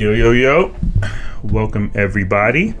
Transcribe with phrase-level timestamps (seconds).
[0.00, 0.74] Yo, yo, yo.
[1.42, 2.74] Welcome, everybody.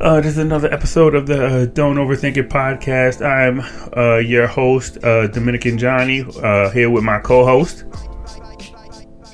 [0.00, 3.20] Uh, this is another episode of the uh, Don't Overthink It podcast.
[3.20, 3.60] I'm
[3.94, 7.84] uh, your host, uh, Dominican Johnny, uh, here with my co host.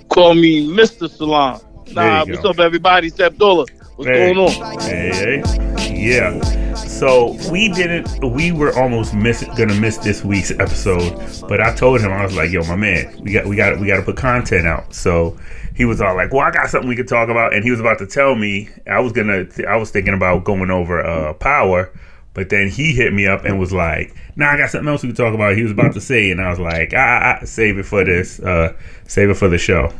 [0.08, 1.08] Call me Mr.
[1.08, 1.60] Salon.
[1.92, 2.50] Nah, what's go.
[2.50, 3.08] up, everybody?
[3.10, 3.66] Step Dollar.
[3.94, 4.34] What's Hey.
[4.34, 4.80] going on?
[4.80, 5.42] Hey,
[5.78, 5.94] hey.
[5.94, 6.55] Yeah.
[6.98, 11.12] So we didn't, we were almost miss, gonna miss this week's episode,
[11.46, 13.86] but I told him, I was like, yo, my man, we got, we got, we
[13.86, 14.94] got to put content out.
[14.94, 15.36] So
[15.74, 17.52] he was all like, well, I got something we could talk about.
[17.52, 20.70] And he was about to tell me, I was gonna, I was thinking about going
[20.70, 21.92] over uh, power.
[22.32, 25.08] But then he hit me up and was like, "Nah, I got something else we
[25.08, 27.44] could talk about." He was about to say, and I was like, "Ah, ah, ah,
[27.46, 28.38] save it for this.
[28.40, 28.74] Uh,
[29.06, 29.90] save it for the show."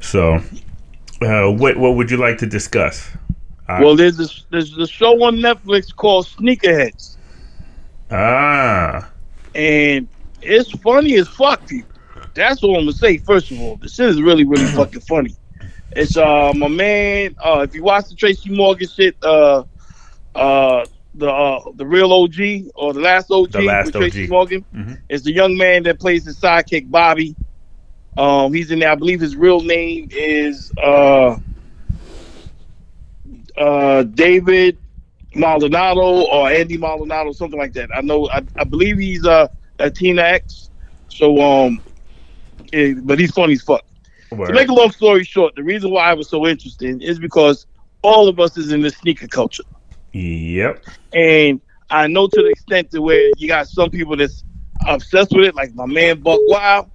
[0.00, 0.42] So,
[1.22, 3.08] uh, what what would you like to discuss?
[3.68, 7.16] Uh, Well, there's this there's a show on Netflix called Sneakerheads,
[8.10, 9.10] ah,
[9.54, 10.08] and
[10.42, 11.90] it's funny as fuck, people.
[12.34, 13.18] That's all I'm gonna say.
[13.18, 15.34] First of all, this shit is really really fucking funny.
[15.92, 17.34] It's uh my man.
[17.44, 19.64] Uh, if you watch the Tracy Morgan shit, uh,
[20.34, 24.28] uh, the uh, the real OG or the last OG The Last with Tracy OG.
[24.30, 24.98] Morgan, Mhm.
[25.08, 27.34] it's the young man that plays his sidekick Bobby.
[28.18, 28.90] Um, he's in there.
[28.90, 31.36] I believe his real name is uh,
[33.58, 34.78] uh, David
[35.34, 37.90] Maldonado or Andy Maldonado, something like that.
[37.94, 38.28] I know.
[38.30, 40.70] I, I believe he's uh, Latina X.
[41.08, 41.82] So um,
[42.72, 43.84] eh, but he's funny as fuck.
[44.30, 44.48] word.
[44.48, 47.66] To make a long story short, the reason why I was so interested is because
[48.02, 49.64] all of us is in the sneaker culture,
[50.12, 50.84] yep.
[51.12, 54.44] and I know to the extent to where you got some people that's
[54.86, 56.90] obsessed with it, like my man Buck Wild,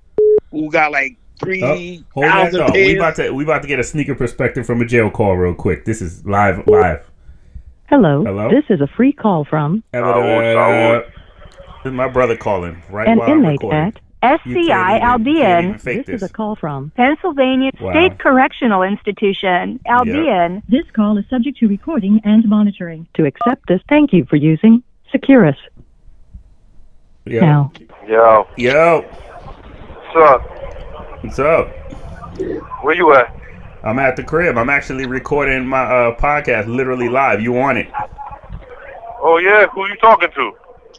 [0.52, 2.73] who got like Oh, three hold that thousand thought.
[2.73, 2.95] We pairs.
[2.97, 5.86] about to we about to get a sneaker perspective from a jail call real quick.
[5.86, 7.09] This is live live.
[7.89, 8.23] Hello.
[8.23, 8.50] Hello?
[8.50, 11.02] This is a free call from Uh,
[11.83, 13.80] This is my brother calling right an while I'm inmate recording.
[13.80, 16.92] at SCI even- you can't even Albion, fake this is a call from.
[16.95, 17.92] Pennsylvania Wow.
[17.92, 20.61] State Correctional Institution, Albion.
[20.70, 23.08] This call is subject to recording and monitoring.
[23.16, 25.58] To accept this, thank you for using Securus.
[27.26, 27.71] Yo, Now,
[28.08, 30.42] Yo, yo, what's up?
[31.21, 31.67] What's up?
[32.83, 33.36] Where you at?
[33.83, 34.58] I'm at the crib.
[34.58, 37.42] I'm actually recording my uh, podcast literally live.
[37.42, 37.87] You want it?
[39.23, 40.52] Oh yeah, who you talking to?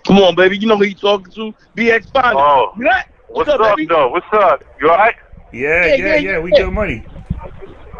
[0.06, 1.54] Come on, baby, you know who you talking to?
[1.76, 2.38] BX Bonnet.
[2.38, 3.04] Oh, You right?
[3.28, 3.86] what's up, baby?
[3.86, 4.08] though?
[4.08, 4.64] What's up?
[4.80, 5.14] You alright?
[5.52, 6.38] Yeah, Yeah, yeah, yeah, yeah.
[6.40, 6.58] We yeah.
[6.64, 7.04] good money.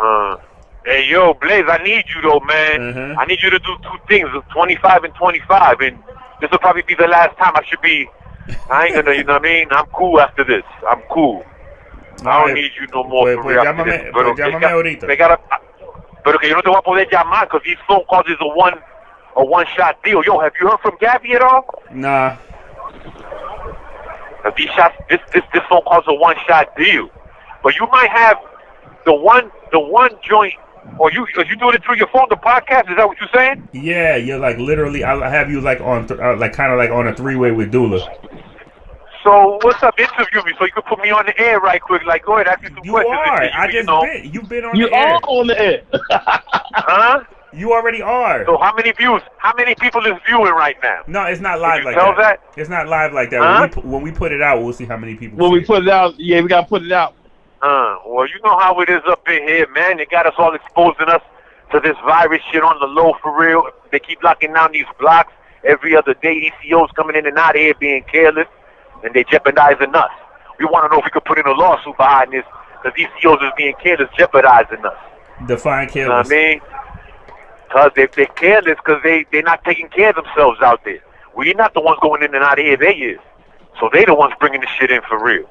[0.01, 0.37] Uh,
[0.85, 2.95] hey yo, Blaze, I need you though, man.
[2.95, 3.19] Mhm.
[3.19, 5.99] I need you to do two things: 25 and 25, and
[6.41, 8.09] this will probably be the last time I should be.
[8.71, 9.69] I ain't gonna, you know what I mean?
[9.71, 10.65] I'm cool after this.
[10.91, 11.45] I'm cool.
[12.25, 14.11] I don't need you no more Pues- pues llámame- this.
[14.13, 15.07] pues llámame ahorita.
[15.17, 15.41] gotta-
[16.25, 18.47] pero que yo no te voy a poder llamar because these phone calls is a
[18.47, 18.79] one,
[19.37, 20.23] a one shot deal.
[20.25, 21.65] Yo, have you heard from Gabby at all?
[21.91, 22.37] Nah.
[24.57, 27.09] These shots, this this this phone call's a one shot deal,
[27.63, 28.37] but you might have
[29.07, 30.55] the one the one joint,
[30.99, 32.91] or you are you doing it through your phone, the podcast?
[32.91, 33.67] Is that what you're saying?
[33.73, 35.05] Yeah, you're like literally.
[35.05, 37.53] I have you like on, th- uh, like kind of like on a three way
[37.53, 38.01] with Dula.
[39.23, 39.99] So what's up?
[39.99, 42.03] Interview me so you can put me on the air right quick.
[42.05, 43.15] Like, go ahead, ask me some You questions.
[43.27, 43.43] are.
[43.43, 44.31] and I you just know, been.
[44.33, 45.15] You've been on You the air.
[45.15, 45.83] are on the air.
[46.11, 47.21] huh?
[47.55, 48.45] You already are.
[48.47, 49.21] So how many views?
[49.37, 51.03] How many people is viewing right now?
[51.07, 52.41] No, it's not live you like tell that.
[52.41, 52.59] that?
[52.59, 53.41] It's not live like that.
[53.41, 53.61] Huh?
[53.61, 55.39] When, we, pu- when we put it out, we'll see how many people.
[55.39, 55.67] when see we it.
[55.67, 57.15] put it out, yeah, we gotta put it out.
[57.61, 59.99] Uh, well, you know how it is up in here, man.
[59.99, 61.23] They got us all exposing us
[61.73, 63.65] to this virus shit on the low for real.
[63.93, 65.33] They keep locking down these blocks
[65.65, 66.51] every other day.
[66.65, 68.49] ECOs coming in and out of here being careless,
[69.05, 70.11] and they jeopardizing us.
[70.59, 72.45] We want to know if we could put in a lawsuit behind this,
[72.83, 74.95] because ECOs is being careless, jeopardizing us.
[75.47, 76.31] define You know what careless.
[76.31, 76.61] I mean?
[77.69, 81.01] Because they, they're careless because they, they're not taking care of themselves out there.
[81.35, 83.19] We're not the ones going in and out of here, they is.
[83.81, 85.37] So they the ones bringing the shit in for real.
[85.37, 85.49] You know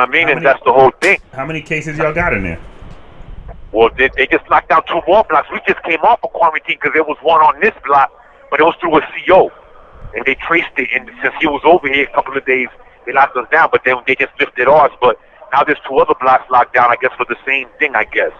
[0.00, 0.26] what I mean?
[0.28, 1.18] How and many- that's the whole thing.
[1.32, 2.60] How many cases y'all got in there?
[3.72, 5.48] Well, they, they just knocked down two more blocks.
[5.52, 8.12] We just came off of quarantine because there was one on this block,
[8.48, 9.50] but it was through a CO.
[10.16, 12.68] And they traced it, and since he was over here a couple of days,
[13.06, 14.92] they locked us down, but then they just lifted ours.
[15.00, 15.18] But
[15.52, 18.32] now there's two other blocks locked down, I guess, for the same thing, I guess.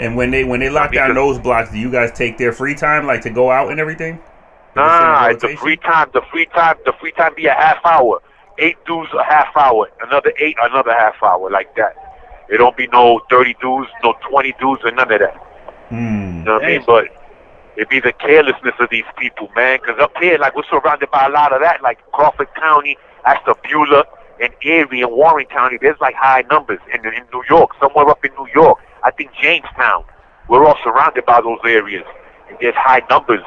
[0.00, 2.74] And when they when they lock down those blocks, do you guys take their free
[2.74, 4.14] time like to go out and everything?
[4.14, 5.56] Is it in Nah, the rotation?
[5.58, 8.22] free time, the free time, the free time be a half hour.
[8.58, 11.94] Eight dudes a half hour, another eight another half hour, like that.
[12.48, 15.34] It don't be no thirty dudes, no twenty dudes, or none of that.
[15.88, 16.38] Hmm.
[16.38, 16.82] You know what I mean?
[16.86, 17.04] But
[17.76, 19.78] it be the carelessness of these people, man.
[19.80, 22.96] Because up here, like we're surrounded by a lot of that, like Crawford County,
[23.26, 24.04] Ashtabula,
[24.40, 25.78] and Erie and Warren County.
[25.80, 28.78] There's like high numbers in in New York, somewhere up in New York.
[29.02, 30.04] I think Jamestown.
[30.48, 32.04] We're all surrounded by those areas.
[32.48, 33.44] And there's high numbers.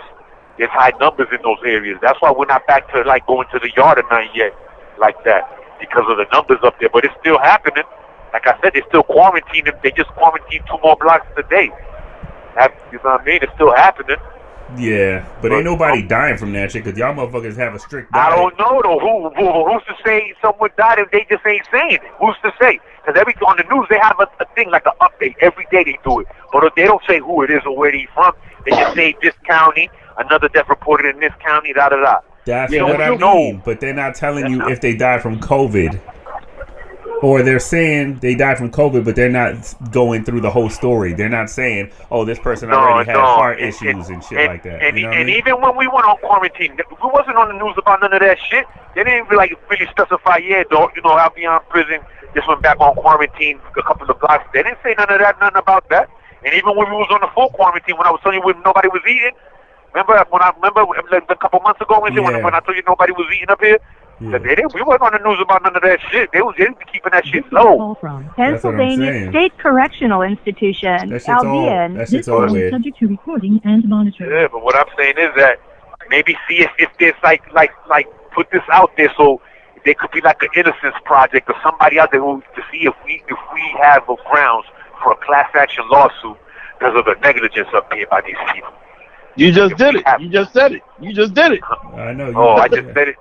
[0.57, 1.99] There's high numbers in those areas.
[2.01, 4.53] That's why we're not back to like going to the yard at night yet,
[4.97, 5.43] like that,
[5.79, 6.89] because of the numbers up there.
[6.91, 7.83] But it's still happening.
[8.33, 9.75] like I said, they're still quarantining.
[9.83, 11.69] They just quarantined two more blocks today.
[12.55, 13.39] That, you know what I mean?
[13.41, 14.17] It's still happening.
[14.77, 18.33] Yeah, but ain't nobody dying from that shit because y'all motherfuckers have a strict diet.
[18.33, 18.97] I don't know though.
[18.99, 22.01] Who, who who's to say someone died if they just ain't saying it?
[22.19, 22.79] Who's to say?
[23.05, 25.83] Because every on the news they have a, a thing like an update every day.
[25.83, 28.33] They do it, but they don't say who it is or where they from.
[28.65, 29.87] They just say this county,
[30.17, 32.19] another death reported in this county, da da da.
[32.45, 33.61] That's Yeah, what I you know- mean.
[33.63, 35.99] But they're not telling you if they died from COVID.
[37.21, 41.13] Or they're saying they died from COVID, but they're not going through the whole story.
[41.13, 44.63] They're not saying, "Oh, this person already had heart and- issues and shit and- like
[44.63, 45.37] that." And, you know what I and mean?
[45.37, 48.37] even when we went on quarantine, we wasn't on the news about none of that
[48.39, 48.65] shit.
[48.95, 51.99] They didn't like really specify, yeah, though, you know, I'll be on prison.
[52.35, 54.45] Just went back on quarantine a couple of blocks.
[54.53, 56.09] They didn't say none of that, nothing about that.
[56.43, 58.61] And even when we was on the full quarantine, when I was telling you when
[58.63, 59.31] nobody was eating,
[59.93, 62.21] remember when I remember like, a couple months ago when, Yeah.
[62.21, 63.79] when, when I told you nobody was eating up here.
[64.19, 64.37] Yeah.
[64.37, 66.31] They didn't, we wasn't on the news about none of that shit.
[66.31, 67.95] They was they was keeping that shit low.
[67.95, 69.29] from That's what I'm Pennsylvania.
[69.31, 71.95] State Correctional Institution, That shit's all.
[71.97, 74.31] This all call is subject to recording and monitoring.
[74.31, 75.59] Yeah, but what I'm saying is that
[76.09, 79.41] maybe see if, if there's like like like put this out there so
[79.83, 82.93] there could be like an innocence project or somebody out there who to see if
[83.03, 84.65] we if we have a grounds
[85.03, 86.37] for a class action lawsuit
[86.79, 88.71] because of the negligence up here by these people.
[89.35, 90.05] You just did it.
[90.19, 90.81] You just said it.
[90.99, 91.63] You just did it.
[91.63, 91.97] Uh-huh.
[91.97, 92.29] I know.
[92.29, 93.15] You Oh, I just said it.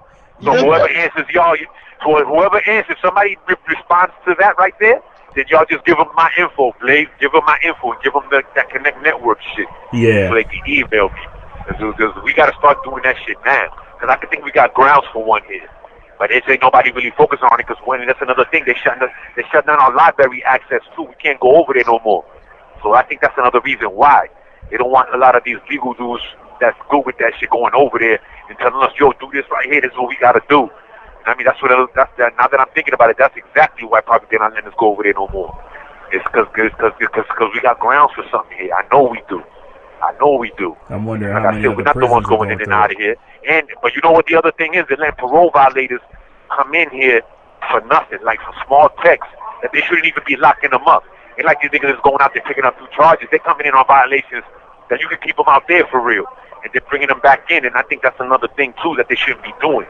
[0.44, 1.56] So whoever answers y'all,
[2.02, 5.00] so whoever answers, somebody re- responds to that right there.
[5.34, 7.08] Then y'all just give them my info, Blaze.
[7.20, 7.92] Give them my info.
[8.02, 9.66] Give them the, that Connect Network shit.
[9.92, 10.28] Yeah.
[10.28, 11.22] so they can email me.
[11.66, 13.66] Because we got to start doing that shit now.
[13.94, 15.68] Because I can think we got grounds for one here.
[16.18, 18.98] But they say nobody really focus on it because when that's another thing they shut
[19.36, 21.02] they shut down our library access too.
[21.02, 22.24] We can't go over there no more.
[22.82, 24.28] So I think that's another reason why
[24.70, 26.22] they don't want a lot of these legal dudes
[26.60, 29.66] that's good with that shit going over there and telling us, "Yo, do this right
[29.70, 29.80] here.
[29.80, 30.70] This is what we got to do."
[31.26, 32.36] I mean, that's what it, that's that.
[32.36, 34.92] Now that I'm thinking about it, that's exactly why probably they're not letting us go
[34.92, 35.52] over there no more.
[36.12, 38.74] It's because because because we got grounds for something here.
[38.74, 39.42] I know we do.
[40.02, 40.76] I know we do.
[40.90, 42.68] I'm wondering Like how I many said, we're not the ones are going in going
[42.68, 43.16] and out of here.
[43.48, 44.84] And but you know what the other thing is?
[44.88, 46.00] They let parole violators
[46.54, 47.22] come in here
[47.70, 51.04] for nothing, like for small texts that they shouldn't even be locking them up.
[51.38, 53.28] Ain't like these niggas is going out there picking up new charges.
[53.30, 54.44] They're coming in on violations
[54.90, 56.24] that you can keep them out there for real,
[56.64, 57.64] and they're bringing them back in.
[57.64, 59.86] And I think that's another thing too that they shouldn't be doing.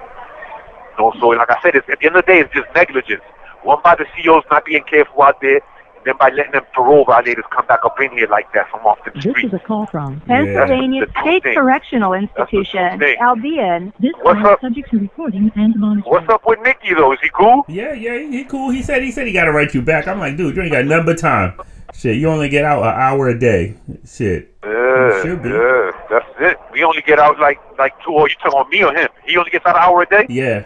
[0.99, 2.67] You know, so like I said, it's, at the end of the day, it's just
[2.75, 3.23] negligence.
[3.63, 5.57] One by the CEOs not being careful out there,
[5.97, 8.81] and then by letting them parole violators come back up in here like that from
[8.87, 9.51] off the This street.
[9.51, 11.55] This is a call from Pennsylvania That's the State thing.
[11.55, 13.03] Correctional Institution.
[13.21, 13.93] Albion.
[13.99, 14.59] This What's call up?
[14.59, 16.13] is subject to recording and monitoring.
[16.13, 17.13] What's up with Nicky though?
[17.13, 17.65] Is he cool?
[17.69, 18.71] Yeah, yeah, he cool.
[18.71, 20.07] He said he said he got to write you back.
[20.07, 21.59] I'm like, dude, you ain't got nothing but time.
[21.95, 23.77] Shit, you only get out an hour a day.
[24.05, 24.55] Shit.
[24.65, 25.49] Yeah, should be.
[25.51, 26.59] yeah, that's it.
[26.73, 28.13] We only get out like like two.
[28.13, 29.09] Or you talking about me or him?
[29.27, 30.27] He only gets out an hour a day.
[30.29, 30.65] Yeah.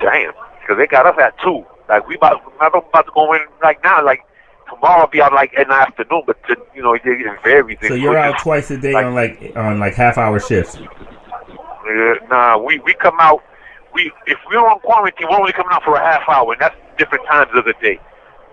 [0.00, 1.64] Damn, because they got us at two.
[1.88, 4.04] Like we about, I'm about to go in like now.
[4.04, 4.20] Like
[4.68, 6.22] tomorrow, I'll be out like in the afternoon.
[6.26, 7.02] But to, you know, it,
[7.44, 7.78] varies.
[7.86, 10.78] So you're out twice a day Like- on like on like half hour shifts.
[12.30, 13.42] Nah, we we come out.
[13.94, 16.76] We if we're on quarantine, we're only coming out for a half hour, and that's
[16.96, 18.00] different times of the day.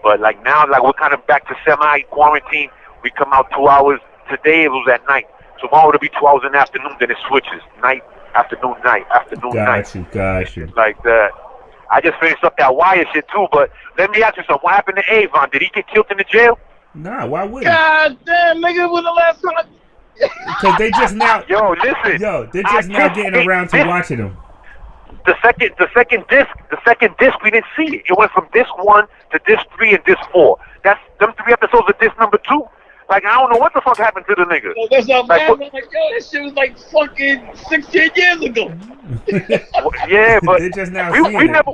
[0.03, 2.69] But like now, like we're kind of back to semi quarantine.
[3.03, 3.99] We come out two hours.
[4.29, 5.25] Today it was at night.
[5.61, 6.95] Tomorrow it'll be two hours in the afternoon.
[6.99, 8.03] Then it switches night,
[8.35, 10.73] afternoon, night, afternoon, night, Got you, got you.
[10.75, 11.31] like that.
[11.91, 13.47] I just finished up that wire shit too.
[13.51, 14.61] But let me ask you something.
[14.61, 15.49] What happened to Avon?
[15.51, 16.57] Did he get killed in the jail?
[16.93, 17.65] Nah, why would he?
[17.65, 19.67] God damn, nigga, when the last time?
[20.19, 22.21] Because they just now, Yo, listen.
[22.21, 23.87] yo, they're I just now just getting hate around to this.
[23.87, 24.37] watching them.
[25.25, 28.03] the second the second disc the second disc we didn't see it.
[28.09, 30.57] It went from disc one to disc three and disc four.
[30.83, 32.63] That's them three episodes of disc number two.
[33.09, 34.73] Like I don't know what the fuck happened to the nigga.
[34.75, 37.49] So that's what I'm Like, like, what- I'm like, yo, that shit was like fucking
[37.55, 38.71] 16 years ago.
[40.07, 41.71] Yeah, but They're just now we, we never.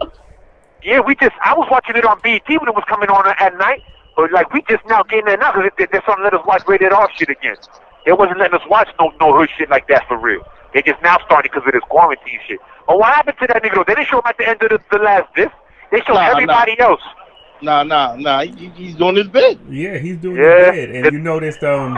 [0.84, 3.58] Yeah, we just I was watching it on BET when it was coming on at
[3.58, 3.84] night.
[4.16, 6.46] But like we just now getting there now because they, they're starting to let us
[6.48, 7.58] watch rated R shit again.
[8.06, 10.42] They wasn't letting us watch no no hood shit like that for real.
[10.74, 12.60] They just now starting because of this quarantine shit.
[12.88, 13.86] But what happened to that nigga?
[13.86, 15.52] They didn't show him at the end of the, the last disc.
[15.92, 16.32] They showed Nah, nah.
[16.32, 17.02] everybody else.
[17.62, 18.42] Nah, nah, nah.
[18.44, 19.60] He, he's doing his bit.
[19.70, 20.72] Yeah, he's doing Yeah.
[20.72, 20.96] his bid.
[20.96, 21.98] And you noticed, um,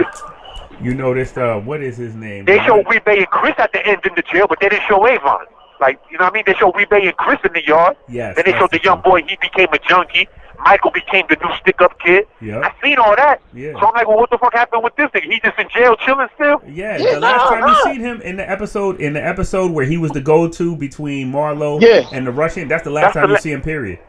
[0.81, 2.45] you noticed, uh, what is his name?
[2.45, 5.05] They showed Wee-Bey and Chris at the end in the jail, but they didn't show
[5.07, 5.45] Avon.
[5.79, 6.43] Like, you know what I mean?
[6.45, 7.97] They showed Wee-Bey and Chris in the yard.
[8.07, 10.27] Yes, Then they that's showed the the young boy, he became a junkie.
[10.59, 12.25] Michael became the new stick up kid.
[12.41, 12.63] Yep.
[12.63, 13.41] I seen all that.
[13.53, 13.73] Yeah.
[13.73, 15.31] So I'm like, well, what the fuck happened with this nigga?
[15.31, 16.61] He just in jail chilling still?
[16.67, 17.67] Yeah, Yeah, the last nah, time nah.
[17.77, 21.31] you seen him in the episode, in the episode where he was the go-to between
[21.31, 22.07] Marlo Yeah.
[22.11, 23.61] and the Russian, that's the last That's time the you la- see him.
[23.61, 23.99] Period.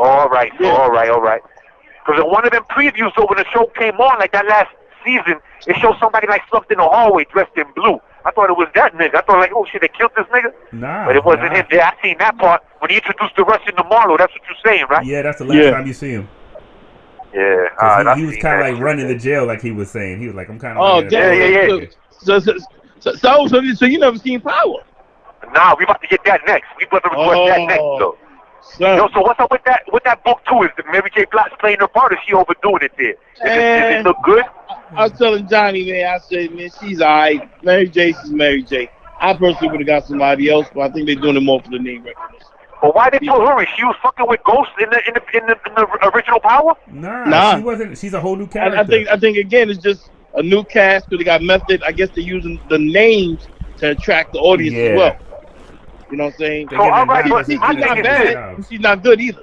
[0.00, 0.70] All right, Yeah.
[0.70, 1.42] all right, all right.
[2.04, 4.70] Because in one of them previews, so when the show came on, like that last
[5.04, 8.00] season, it showed somebody like slumped in the hallway dressed in blue.
[8.24, 9.16] I thought it was that nigga.
[9.16, 10.52] I thought like, oh shit, they killed this nigga.
[10.72, 11.58] Nah, But it wasn't nah.
[11.58, 11.66] him.
[11.70, 14.16] Yeah, I seen that part when he introduced the Russian to Marlo.
[14.18, 15.04] That's what you're saying, right?
[15.04, 15.70] Yeah, that's the last Yeah.
[15.70, 16.28] time you see him.
[17.34, 17.68] Yeah.
[17.78, 19.70] 'Cause alright, I he, uh, he was kind of like running the jail, like he
[19.70, 20.18] was saying.
[20.20, 20.84] He was like, I'm kind of.
[20.84, 21.38] Oh, yeah, damn.
[21.38, 21.86] yeah, yeah.
[22.10, 22.52] So, so,
[22.98, 24.82] so, so, so, so you never seen Power?
[25.54, 26.68] Nah, we about to get that next.
[26.78, 27.98] We about to record that next Oh.
[27.98, 28.18] though.
[28.62, 28.96] Son.
[28.96, 29.82] Yo, so what's up with that?
[29.92, 30.62] With that book too?
[30.62, 31.24] Is Mary J.
[31.30, 33.10] Blige playing her part, or she overdoing it there?
[33.10, 34.00] it, does Man.
[34.00, 34.44] it look good?
[34.94, 37.64] I was telling Johnny, man, I said, man, she's all right.
[37.64, 38.12] Mary J.
[38.12, 38.90] She's Mary J.
[39.20, 41.70] I personally would have got somebody else, but I think they're doing it more for
[41.70, 42.46] the name recognition.
[42.80, 43.66] But why they put her?
[43.76, 46.74] She was fucking with Ghost in the in the in the, in the original Power.
[46.90, 47.56] Nah, Nah.
[47.56, 47.98] she wasn't.
[47.98, 48.78] She's a whole new character.
[48.78, 51.82] I, I think, I think again, it's just a new cast because they got method.
[51.82, 53.46] I guess they're using the names
[53.78, 54.82] to attract the audience Yeah.
[54.84, 55.16] as well.
[56.10, 56.66] You know what I'm saying?
[56.70, 58.34] They So, give all it right, nine but She's versus my not thing ten is
[58.34, 58.66] bad.
[58.68, 59.42] She's not good either.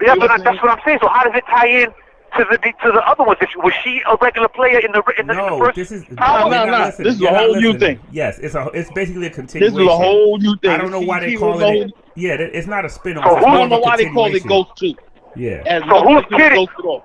[0.00, 0.98] Yeah, You but know that- that's what I'm saying.
[1.02, 1.88] So how does it tie in
[2.36, 3.38] to the to the other ones?
[3.56, 5.76] Was she a regular player in the in the, in the No, first?
[5.76, 6.40] this is Power?
[6.40, 7.98] you're No, no, this is You're a not whole new thing.
[8.12, 9.74] Yes, it's a it's basically a continuation.
[9.74, 9.88] This continuation.
[9.88, 10.70] is a whole new thing.
[10.70, 11.62] I don't know why they She- she call it.
[11.62, 13.24] a whole- Yeah, it- it's not a spin-off.
[13.24, 14.46] So it's who- I don't know why they call it.
[14.46, 14.94] Ghost Two.
[15.34, 16.56] Yeah, As So who's Ghost kidding?
[16.66, 17.02] Ghost it off.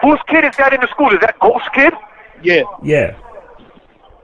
[0.00, 1.10] Whose kid is that in the school?
[1.12, 1.92] Is that Ghost kid?
[2.42, 2.62] Yeah.
[2.82, 3.12] yeah.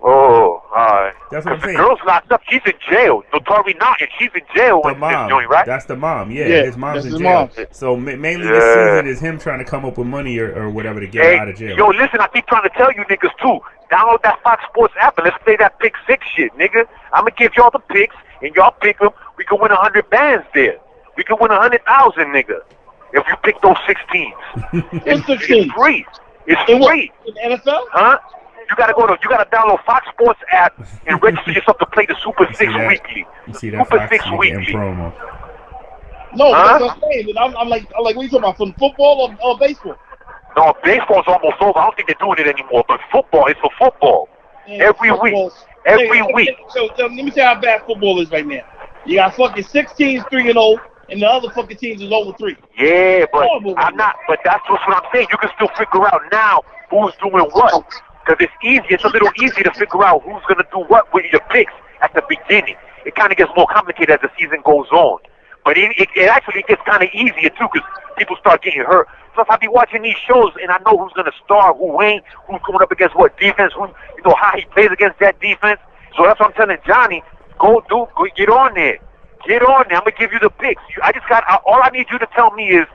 [0.07, 1.15] Oh, alright.
[1.31, 2.43] That's what I'm the girl's locked up.
[2.51, 3.23] She's in jail.
[3.33, 4.09] Naturi Naughton.
[4.19, 5.31] She's in jail The mom.
[5.31, 5.65] joint, right?
[5.65, 6.31] That's the mom.
[6.31, 7.51] Yeah, Yeah, his mom's in his jail.
[7.57, 7.67] mom.
[7.71, 10.69] So ma- mainly this season is him trying to come up with money or, or
[10.69, 11.75] whatever to get Hey, out of jail.
[11.79, 13.61] yo, listen, I keep trying to tell you niggas too.
[13.91, 16.87] Download that Fox Sports app and let's play that pick six shit, nigga.
[17.15, 19.11] I'm gonna give y'all the picks and y'all pick them.
[19.39, 20.77] We can win a hundred bands there.
[21.17, 22.61] We can win a hundred thousand, nigga.
[23.15, 24.35] If you pick those six teams,
[24.73, 26.05] What's it's free.
[26.47, 26.91] It's In what?
[26.91, 27.85] free, In NFL?
[27.93, 28.19] huh?
[28.71, 30.75] You gotta go to, you gotta download Fox Sports app
[31.07, 32.89] and register yourself to play the Super see Six that?
[32.89, 33.27] Weekly.
[33.47, 34.75] You see that Super Fox Six getting Weekly.
[34.75, 35.13] promo.
[36.37, 36.79] No, Huh?
[36.79, 37.29] that's what I'm saying.
[37.31, 38.57] And I'm, I'm like, I'm like, what are you talking about?
[38.57, 39.97] From football or, or baseball?
[40.57, 41.79] No, baseball's almost over.
[41.79, 42.85] I don't think they're doing it anymore.
[42.89, 44.29] But football, it's for football.
[44.67, 45.35] Man, Every week.
[45.87, 46.51] Every Hey, week.
[46.71, 48.63] So, so let me tell you how bad football is right now.
[49.05, 50.79] You got fucking six teams three and zero,
[51.09, 52.57] and the other fucking teams is over three.
[52.79, 54.17] Yeah, but I'm not.
[54.27, 55.27] But that's just what I'm saying.
[55.31, 57.85] You can still figure out now who's doing what,
[58.25, 58.87] because it's easy.
[58.91, 62.15] It's a little easy to figure out who's gonna do what with your picks at
[62.15, 62.77] the beginning.
[63.05, 65.19] It kind of gets more complicated as the season goes on.
[65.65, 69.09] But it, it, it actually gets kind of easier too, because people start getting hurt.
[69.35, 72.61] Plus, I be watching these shows and I know who's gonna start, who ain't, who's
[72.67, 75.81] going up against what defense, who you know how he plays against that defense.
[76.17, 77.23] So that's what I'm telling Johnny.
[77.59, 78.99] Go do, go get on there.
[79.47, 79.99] Get on there.
[79.99, 80.83] I'm gonna give you the picks.
[80.95, 82.87] You, I just got I, all I need you to tell me is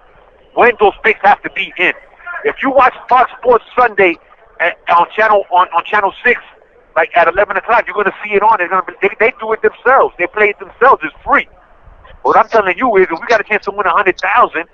[0.53, 1.93] when those picks have to be in.
[2.45, 4.15] If you watch Fox Sports Sunday
[4.59, 6.41] at, on channel on, on channel six,
[6.95, 8.57] like at 11 o'clock, you're gonna see it on.
[8.57, 10.15] They're gonna be, they, they do it themselves.
[10.17, 11.01] They play it themselves.
[11.03, 11.47] It's free.
[12.23, 14.65] What I'm telling you is, if we got a chance to win a hundred thousand,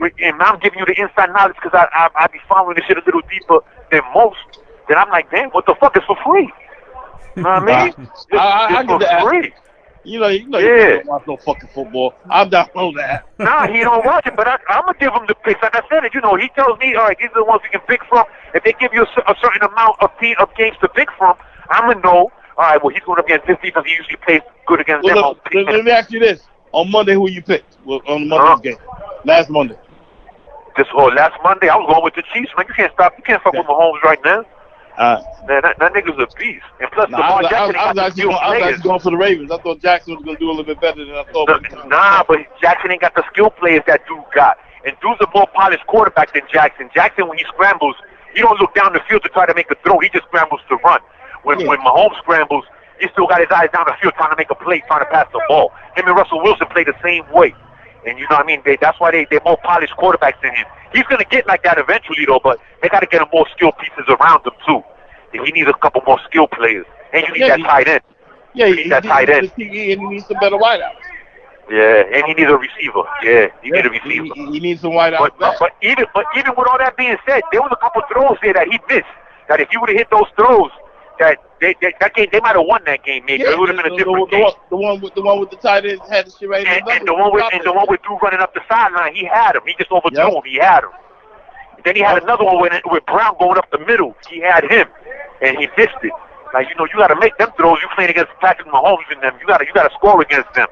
[0.00, 2.96] and I'm giving you the inside knowledge because I, I I be following this shit
[2.98, 4.38] a little deeper than most.
[4.88, 6.50] Then I'm like, damn, what the fuck is for free?
[7.36, 7.94] You know what I mean?
[8.30, 9.28] It's, I- I- I it's get that.
[10.04, 10.68] You know, you know, Yeah.
[10.68, 12.14] you don't watch no fucking football.
[12.30, 13.24] I'm not know that.
[13.38, 15.62] Nah, he don't watch it, but I, I'm gonna give him the picks.
[15.62, 17.70] Like I said, you know, he tells me, all right, these are the ones we
[17.70, 18.24] can pick from.
[18.54, 21.34] If they give you a, a certain amount of team of games to pick from,
[21.70, 22.30] I'm gonna know.
[22.58, 23.86] All right, well, he's going up against this defense.
[23.86, 25.24] He usually plays good against Well, them.
[25.24, 26.42] look, let, let me ask you this:
[26.72, 27.78] On Monday, who you picked?
[27.84, 28.56] Well, on Monday's Huh?
[28.58, 28.76] game,
[29.24, 29.76] last Monday.
[30.76, 32.66] This oh, last Monday, I was going with the Chiefs, man.
[32.68, 33.14] You can't stop.
[33.16, 34.44] You can't fuck with Mahomes right now.
[34.98, 36.62] Uh, Man, that, that nigga's a beast.
[36.80, 38.50] And plus, nah, Lamar I, was, I, Jackson was, I, was got actually going, I
[38.52, 39.50] was actually going for the Ravens.
[39.50, 41.48] I thought Jackson was going to do a little bit better than I thought.
[41.48, 44.58] No, nah, but Jackson ain't got the skill players that dude got.
[44.84, 46.90] And dude's a more polished quarterback than Jackson.
[46.94, 47.96] Jackson, when he scrambles,
[48.34, 49.98] he don't look down the field to try to make a throw.
[50.00, 51.00] He just scrambles to run.
[51.42, 51.68] When Yeah.
[51.68, 52.64] when Mahomes scrambles,
[53.00, 55.10] he still got his eyes down the field trying to make a play, trying to
[55.10, 55.72] pass the ball.
[55.96, 57.54] Him and Russell Wilson play the same way.
[58.06, 58.62] And you know what I mean?
[58.64, 60.66] They, that's why they, they're more polished quarterbacks than him.
[60.92, 63.46] He's going to get like that eventually, though, but they got to get him more
[63.56, 64.82] skill pieces around him, too.
[65.32, 66.84] And he needs a couple more skill players.
[67.12, 68.00] And you need Yeah, that he- tight end.
[68.54, 69.52] yeah, he he, that he, tight end.
[69.56, 70.96] he, and he needs some better wideouts.
[71.70, 73.02] Yeah, and he needs a receiver.
[73.22, 74.24] Yeah, you Yeah, need a receiver.
[74.34, 75.18] he, he needs some wideouts.
[75.20, 75.58] But, back.
[75.60, 78.52] but even but even with all that being said, there was a couple throws there
[78.54, 79.06] that he missed.
[79.48, 80.70] That if he would have hit those throws,
[81.20, 83.24] that they, they that game they might have won that game.
[83.24, 84.42] Maybe yeah, it would have been a different the, game.
[84.42, 86.82] one, the one with the one with the tight end had the shit right And,
[86.90, 89.54] and the one with and the one with Drew running up the sideline, he had
[89.54, 89.62] him.
[89.64, 90.42] He just overthrew Yep.
[90.42, 90.42] him.
[90.44, 90.90] He had him.
[91.84, 94.14] Then he had another one with, with Brown going up the middle.
[94.30, 94.86] He had him,
[95.40, 96.12] and he missed it.
[96.52, 97.78] Like you know, you got to make them throws.
[97.80, 99.34] You playing against Patrick Mahomes and them.
[99.40, 100.68] You got to you got to score against them.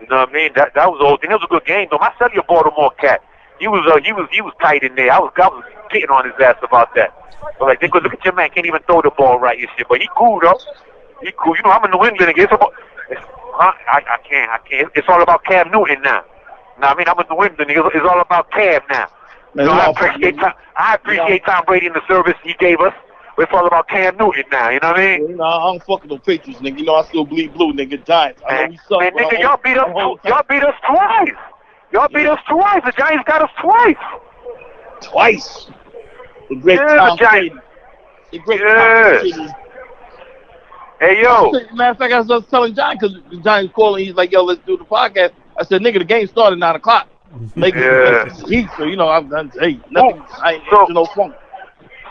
[0.00, 0.50] You know what I mean?
[0.54, 1.30] That that was the whole thing.
[1.30, 1.98] It was a good game though.
[1.98, 3.20] My cellular Baltimore cat.
[3.60, 5.12] He was uh, he was he was tight in there.
[5.12, 7.14] I was I was getting on his ass about that.
[7.58, 9.86] But like, because look at your man, can't even throw the ball right and shit.
[9.88, 10.58] But he cool though.
[11.22, 11.56] He cool.
[11.56, 12.44] You know, I'm in New England again.
[12.44, 12.72] It's about,
[13.10, 13.72] it's, huh?
[13.88, 14.90] I I can't I can't.
[14.94, 16.24] It's all about Cam Newton now.
[16.80, 17.70] Now I mean, I'm in New England.
[17.70, 19.08] It's, it's all about Cam now.
[19.54, 22.92] You know, I appreciate Tom, I appreciate Tom Brady and the service he gave us
[23.36, 24.68] We're talking about Cam Newton now.
[24.68, 25.30] You know what I mean?
[25.30, 26.78] You know, I don't fuck with no Patriots, nigga.
[26.78, 28.04] You know, I still bleed blue, nigga.
[28.04, 28.42] Giants.
[28.48, 29.00] I know we suck.
[29.00, 29.88] man, nigga, y'all beat us.
[30.24, 31.30] Y'all beat us twice.
[31.92, 32.82] Y'all beat us twice.
[32.84, 33.96] The Giants got us twice.
[35.00, 35.70] twice.
[36.48, 37.60] The great Yeah, Tom the Giants- Brady.
[38.32, 39.20] The great Yeah.
[39.46, 39.54] Tom
[41.00, 44.04] Hey yo, Matter of fact, I was telling John because the Giants calling.
[44.04, 46.74] He's like, "Yo, let's do the podcast." I said, "Nigga, the game started at nine
[46.74, 47.06] o'clock."
[47.54, 48.26] Make Yeah.
[48.26, 49.52] it heat, so you know, I've done.
[49.60, 50.20] Hey, nothing.
[50.28, 51.34] Oh, I ain't So- no funk.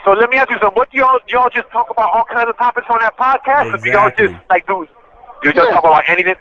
[0.06, 0.74] so let me ask you something.
[0.76, 3.74] What do y'all y'all just talk about all kinds of topics on that podcast?
[3.74, 4.88] Or do y'all just like do
[5.42, 5.74] you just Yeah.
[5.74, 6.36] talk about anything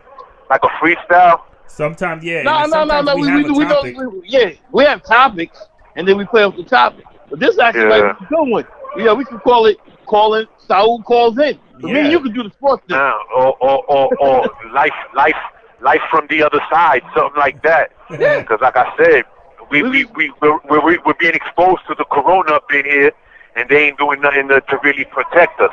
[0.49, 1.41] like a freestyle?
[1.67, 2.43] Sometimes, yeah.
[2.43, 3.15] No, no, no, no.
[3.15, 4.13] We, We, have we, we don't.
[4.13, 5.59] We, yeah, we have topics,
[5.95, 7.05] and then we play off the topic.
[7.29, 7.89] But this actually Yeah.
[7.89, 8.67] might be a good one.
[8.97, 10.45] Yeah, we can call it calling.
[10.65, 11.59] Saul calls in.
[11.81, 11.99] So me Yeah.
[12.03, 12.97] and you can do the sports thing.
[12.97, 15.35] Nah, or or or, or life life
[15.81, 17.91] life from the other side, something like that.
[18.09, 19.23] Because like I said,
[19.69, 23.11] we we we we're, we're, we're being exposed to the corona up in here,
[23.55, 25.71] and they ain't doing nothing to, to really protect us,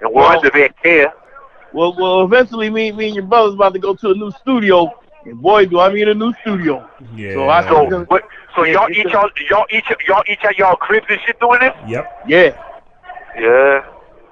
[0.00, 1.12] and we're Well- under their care.
[1.72, 4.94] Well, well, eventually, me, me and your brother's about to go to a new studio,
[5.26, 6.88] and boy, do I mean a new studio.
[7.14, 7.34] Yeah.
[7.34, 8.22] So I So, told- what,
[8.54, 11.38] so Yeah, y'all each a- y'all y'all each y'all each at y'all cribs and shit
[11.40, 11.72] doing it?
[11.86, 12.22] Yep.
[12.28, 12.56] Yeah,
[13.38, 13.84] Yeah,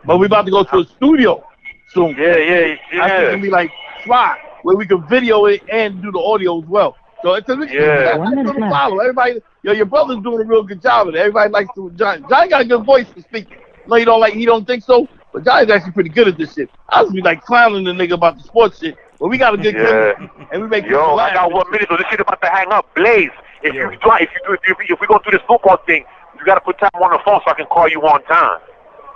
[0.05, 1.45] but we about to go to a studio
[1.89, 2.17] soon.
[2.19, 3.23] yeah, yeah, I think yeah.
[3.29, 3.71] it'll be like
[4.05, 6.97] spot where we can video it and do the audio as well.
[7.23, 8.17] So it's a Yeah.
[8.17, 8.73] One minute left.
[8.73, 8.99] follow.
[8.99, 11.19] Everybody, yo, your brother's doing a real good job of it.
[11.19, 12.25] Everybody likes to John.
[12.29, 13.59] John got a good voice for speaking.
[13.87, 14.35] No, you don't like.
[14.35, 15.09] He don't think so.
[15.33, 16.69] But John's actually pretty good at this shit.
[16.89, 19.57] I was be like clowning the nigga about the sports shit, but we got a
[19.57, 20.15] good Yeah.
[20.19, 22.73] chemistry, and we make Yo, I got one minute, so this shit about to hang
[22.73, 22.93] up.
[22.97, 23.31] Blaze,
[23.63, 23.89] if Yo.
[23.91, 26.05] you try, if you do, if, we- if we go through this football thing,
[26.39, 28.59] you gotta put time on the phone so I can call you on time,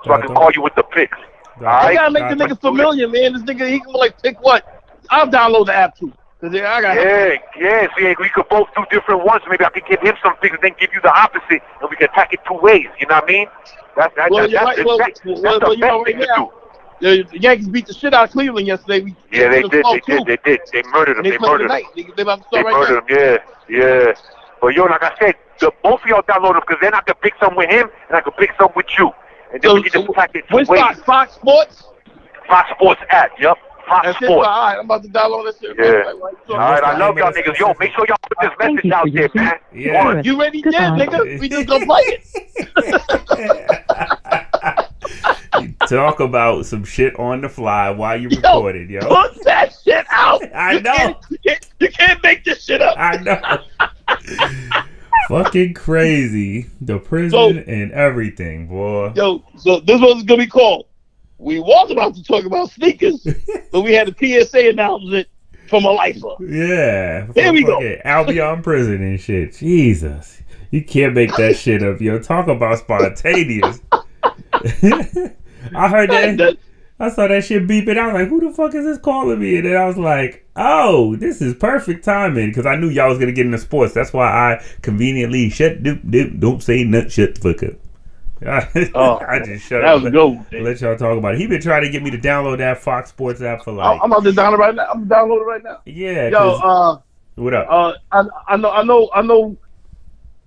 [0.04, 1.18] so I can call you with the picks.
[1.58, 3.32] Got I gotta make the nigga familiar, man.
[3.32, 4.62] This nigga, he can like pick what?
[5.10, 6.94] I'll download the app too, cause I got.
[6.96, 7.86] Yeah, yeah.
[7.98, 9.42] See, we could both do different ones.
[9.50, 11.96] Maybe I could give him some things and then give you the opposite, and we
[11.96, 12.86] can attack it two ways.
[13.00, 13.46] You know what I mean?
[13.96, 14.86] That's that, Well, that, you're that's, right.
[14.86, 16.52] Well, that's, well, that's well, the you know, best thing right to now- do.
[17.00, 19.00] The the Yankees beat the shit out of Cleveland yesterday.
[19.04, 19.84] We Yeah, they the did.
[19.84, 20.26] They did.
[20.26, 20.60] They did.
[20.72, 21.30] They murdered And him.
[21.32, 21.68] they They murdered him.
[21.68, 21.84] tonight.
[21.94, 23.16] They, they about to They right murdered now.
[23.16, 23.38] him.
[23.68, 24.12] Yeah, yeah.
[24.60, 27.20] But yo, like I said, the, both of y'all download them because then I could
[27.20, 29.10] pick some with him and I could pick some with you,
[29.52, 30.80] and then So, we can just so attack it two which ways.
[30.80, 31.84] Fox, Fox Sports?
[32.48, 33.30] Fox Sports app.
[33.38, 33.56] Yep.
[33.86, 34.24] Fox That's it.
[34.26, 34.48] Sports.
[34.48, 35.76] All right, I'm about to download that shit.
[35.78, 35.84] Yeah.
[35.84, 36.34] Right, right, right.
[36.46, 37.58] So- All right, I love y'all niggas.
[37.58, 39.54] Yo, make sure y'all put this Thank message out there, man.
[39.72, 40.22] Yeah.
[40.24, 40.96] You ready, Goodbye.
[40.96, 41.40] did, nigga?
[41.40, 42.26] We just gonna play it.
[45.60, 49.00] You Talk about some shit on the fly while you Yo, recorded, yo.
[49.00, 50.42] Put that shit out.
[50.54, 50.94] I You know.
[50.96, 52.96] can't- You can't, you can't make this shit up.
[52.98, 54.82] I know.
[55.28, 56.66] Fucking crazy.
[56.80, 59.12] The prison So- and everything, boy.
[59.16, 60.86] Yo, so this was gonna be called.
[61.38, 63.26] We was about to talk about sneakers,
[63.70, 64.14] but we had a
[64.44, 65.28] PSA announcement
[65.68, 66.34] from a lifer.
[66.40, 67.26] Yeah.
[67.34, 67.78] Here we go.
[68.04, 69.54] Albion prison and shit.
[69.54, 70.40] Jesus.
[70.70, 72.18] You can't make that shit up, yo.
[72.20, 73.80] Talk about spontaneous.
[75.74, 76.36] I heard that.
[76.38, 76.56] That-
[76.98, 77.98] I saw that shit beeping.
[77.98, 79.56] I was like, who the fuck is this calling me?
[79.58, 83.18] And then I was like, oh, this is perfect timing because I knew y'all was
[83.18, 83.92] going to get into sports.
[83.92, 87.74] That's why I conveniently shut, doop, doop, don't say nut, shut the fuck up.
[88.94, 90.02] Oh, I just shut that up.
[90.02, 90.46] was a good.
[90.52, 91.40] Let, let y'all talk about it.
[91.40, 94.00] He been trying to get me to download that Fox Sports app for like, I'm
[94.04, 94.86] I'm about to download it right now.
[94.92, 95.80] I'm downloading it right now.
[95.84, 96.28] yeah.
[96.28, 96.98] Yo, uh,
[97.34, 97.66] what up?
[97.70, 99.56] uh, I, I know, I know, I know.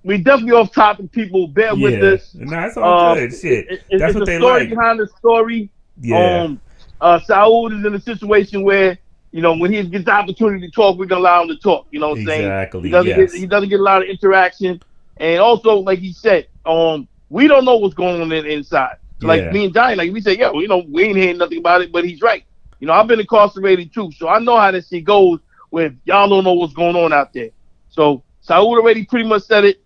[0.03, 1.11] We definitely off topic.
[1.11, 1.83] People, bear yeah.
[1.83, 2.33] with this.
[2.35, 3.33] Nah, it's all Uh, good.
[3.33, 3.67] Shit.
[3.69, 4.69] It- it- That's it's what a they story like.
[4.69, 5.69] behind the story.
[6.01, 6.43] Yeah.
[6.43, 6.61] Um,
[7.01, 8.97] uh, Saul is in a situation where
[9.31, 11.85] you know when he gets the opportunity to talk, we're gonna allow him to talk.
[11.91, 12.41] You know what I'm saying?
[12.45, 13.31] Exactly, He doesn't yes.
[13.33, 14.81] get he doesn't get a lot of interaction,
[15.17, 18.95] and also like he said, um, we don't know what's going on in, inside.
[19.21, 19.51] Like Yeah.
[19.51, 21.81] me and Johnny, like we said, yeah, well, you know, we ain't hearing nothing about
[21.81, 22.43] it, but he's right.
[22.79, 25.39] You know, I've been incarcerated too, so I know how this shit goes.
[25.71, 27.49] Where y'all don't know what's going on out there.
[27.89, 29.79] So Saul already pretty much said it.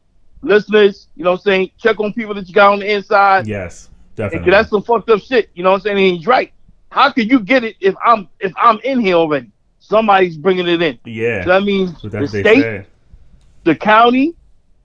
[0.44, 1.72] Listeners, you know what I'm saying?
[1.78, 3.48] Check on people that you got on the inside.
[3.48, 3.90] yes.
[4.16, 4.52] Definitely.
[4.52, 5.50] that's some fucked up shit.
[5.56, 5.98] You know what I'm saying?
[5.98, 6.54] And he's right.
[6.92, 9.50] How could you get it if I'm if I'm in here already?
[9.80, 11.00] Somebody's bringing it in.
[11.06, 11.44] yeah.
[11.44, 12.88] So that means the state, said.
[13.64, 14.36] the county,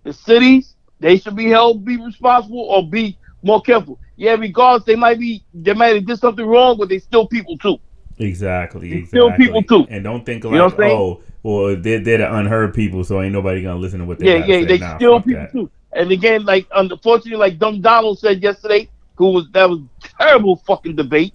[0.05, 3.99] the cities, they should be held be responsible or be more careful.
[4.17, 7.59] Yeah, regardless, they might be they might have did something wrong, but they still people
[7.59, 7.79] too.
[8.19, 8.89] Exactly.
[8.91, 9.09] They Exactly.
[9.09, 9.87] still people, too.
[9.91, 13.33] And don't think You know like, oh, well, they're, they're the unheard people, so ain't
[13.33, 14.65] nobody gonna listen to what they Yeah, yeah, say.
[14.65, 15.53] they Nah, still people that.
[15.53, 15.71] too.
[15.93, 19.81] And again, like unfortunately, like Dumb Donald said yesterday, who was that was
[20.21, 21.33] terrible fucking debate,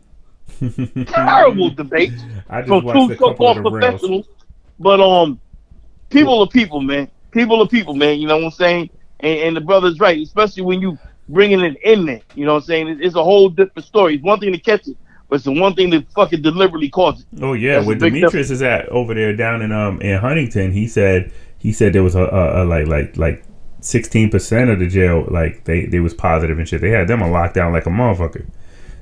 [1.08, 2.12] terrible debate.
[2.50, 4.02] I just from two so-called of the reels.
[4.02, 4.28] professionals.
[4.80, 5.40] But um,
[6.10, 7.10] people are people, man.
[7.32, 8.20] People are people, man.
[8.20, 8.90] You know what I'm saying?
[9.22, 10.98] And, and the brother's right, especially when you
[11.30, 12.22] bringing it in there.
[12.36, 12.88] You know what I'm saying?
[12.90, 14.16] It- It's a whole different story.
[14.16, 14.98] It's one thing to catch it,
[15.34, 17.26] but it's the one thing that fucking deliberately cause it.
[17.42, 20.88] Oh yeah, That's where Demetrius is at over there down in um in Huntingdon, he
[20.88, 23.44] said he said there was a, a, a like like like
[23.80, 26.82] sixteen percent of the jail like they they was positive and shit.
[26.82, 28.46] They had them on lockdown like a motherfucker.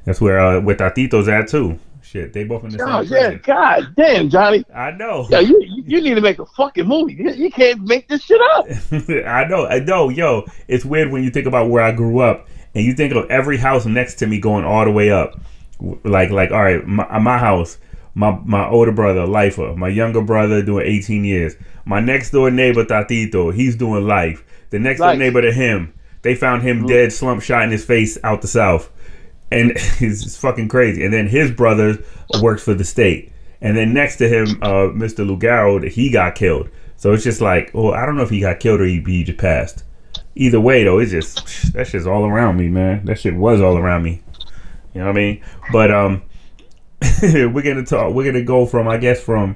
[0.05, 1.77] That's where uh, where Tatito's at too.
[2.01, 3.41] Shit, they both in the same God, yeah, prison.
[3.43, 4.63] God damn, Johnny.
[4.73, 5.27] I know.
[5.29, 7.15] Yeah, you you you need to make a fucking movie.
[7.15, 8.67] You, you can't make this shit up.
[9.27, 9.67] I know.
[9.67, 10.07] I know.
[10.07, 13.29] Yo, it's weird when you think about where I grew up and you think of
[13.29, 15.37] every house next to me going all the way up.
[16.03, 17.77] Like, like, all right, my, my house,
[18.13, 22.85] my my older brother, lifer, my younger brother doing 18 years, my next door neighbor
[22.85, 24.43] Tatito, he's doing life.
[24.69, 28.17] The next door neighbor to him, they found him dead, slump shot in his face
[28.23, 28.91] out the south,
[29.51, 31.03] and it's, it's fucking crazy.
[31.03, 32.03] And then his brother
[32.41, 35.25] works for the state, and then next to him, uh, Mr.
[35.25, 36.69] Lugaro, he got killed.
[36.97, 39.23] So it's just like, well, I don't know if he got killed or he, he
[39.23, 39.83] just passed.
[40.35, 43.05] Either way, though, it's just that shit's all around me, man.
[43.05, 44.21] That shit was all around me.
[44.93, 45.41] You know what I mean?
[45.71, 46.23] But um,
[47.23, 48.13] we're gonna talk.
[48.13, 49.55] We're gonna go from, I guess, from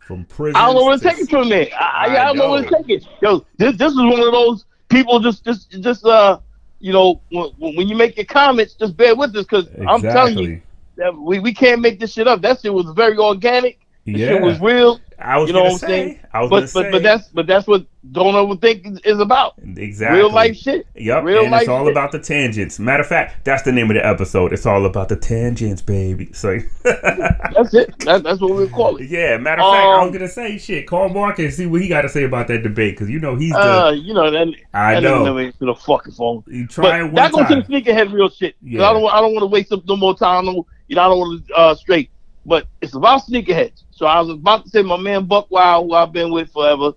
[0.00, 0.56] from prison.
[0.56, 1.68] I don't know where to take it from there.
[1.78, 3.06] I, I, I don't know where to take it.
[3.20, 6.38] Yo, this this is one of those people just just just uh
[6.80, 10.38] you know when, when you make your comments, just bear with us because I'm telling
[10.38, 10.60] you
[10.96, 12.42] that we, we can't make this shit up.
[12.42, 13.78] That shit was very organic.
[14.04, 14.28] This Yeah.
[14.28, 15.00] shit was real.
[15.24, 16.04] I was You know gonna what I'm say.
[16.04, 16.20] saying?
[16.32, 16.90] I was But but say.
[16.90, 19.54] but that's but that's what don't overthink is, about.
[19.76, 20.86] exactly Real life shit.
[20.96, 21.92] Yep, Real and life it's all shit.
[21.92, 22.78] about the tangents.
[22.80, 24.52] Matter of fact, that's the name of the episode.
[24.52, 26.32] It's all about the tangents, baby.
[26.32, 27.96] So, That's it.
[28.00, 29.08] That, that's what we call it.
[29.08, 29.36] yeah.
[29.36, 30.86] Matter of fact, I was Um, gonna say shit.
[30.86, 33.36] Call Mark and see what he got to say about that debate because you know
[33.36, 33.58] he's the.
[33.58, 34.48] Uh, you know that.
[34.74, 35.24] I that know.
[35.24, 36.42] never answered the fucking phone.
[36.48, 38.56] you try it But one that goes to the sneakerhead real shit.
[38.62, 38.88] Yeah.
[38.88, 39.08] I don't.
[39.12, 40.46] I don't want to waste up no more time.
[40.46, 42.10] No, you know, I don't want to uh, straight.
[42.44, 43.84] But it's about sneakerheads.
[43.90, 46.92] So I was about to say, my man Buck Wild, who I've been with forever,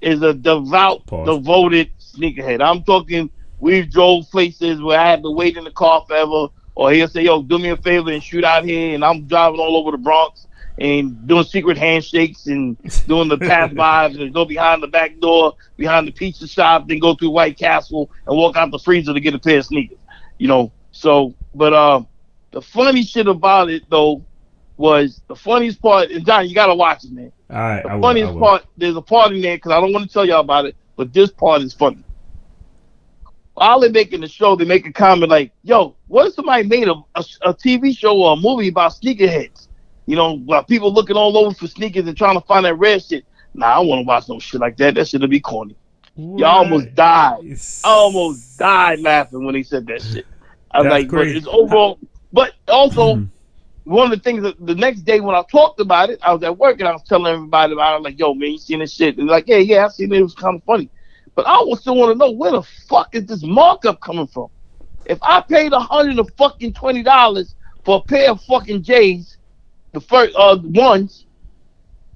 [0.00, 1.36] is a devout, Pause.
[1.36, 2.62] devoted sneakerhead.
[2.62, 3.30] I'm talking.
[3.58, 7.22] We've drove places where I had to wait in the car forever, or he'll say,
[7.22, 9.98] "Yo, do me a favor and shoot out here," and I'm driving all over the
[9.98, 10.46] Bronx
[10.78, 15.54] and doing secret handshakes and doing the pass bys and go behind the back door,
[15.76, 19.20] behind the pizza shop, then go through White Castle and walk out the freezer to
[19.20, 19.98] get a pair of sneakers.
[20.38, 22.02] You know, so but uh,
[22.50, 24.22] the funny shit about it though
[24.76, 26.10] was the funniest part.
[26.10, 27.32] And John, you gotta watch it, man.
[27.50, 28.40] All right, The I will, funniest will.
[28.40, 30.76] part, there's a part in there because I don't want to tell y'all about it,
[30.96, 32.02] but this part is funny.
[33.54, 36.88] While they're making the show, they make a comment like, "Yo, what if somebody made
[36.88, 39.68] a, a, a TV show or a movie about sneakerheads?
[40.04, 43.02] You know, while people looking all over for sneakers and trying to find that red
[43.02, 43.24] shit.
[43.54, 44.94] Nah, I want to watch no shit like that.
[44.94, 45.74] That shit'll be corny.
[46.14, 46.40] What?
[46.40, 47.44] Y'all almost died.
[47.44, 50.26] It's- I almost died laughing when he said that shit.
[50.70, 51.98] I was That's like, but it's overall.
[52.32, 53.28] But also, mm.
[53.86, 56.42] One of the things that the next day when I talked about it, I was
[56.42, 57.94] at work and I was telling everybody about it.
[57.94, 59.16] I was like, yo, man, you seen this shit?
[59.16, 60.18] And like, yeah, yeah, I seen it.
[60.18, 60.90] It was kind of funny.
[61.36, 64.48] But I also want to know where the fuck is this markup coming from?
[65.04, 69.38] If I paid a hundred and fucking twenty dollars for a pair of fucking J's,
[69.92, 71.26] the first uh ones,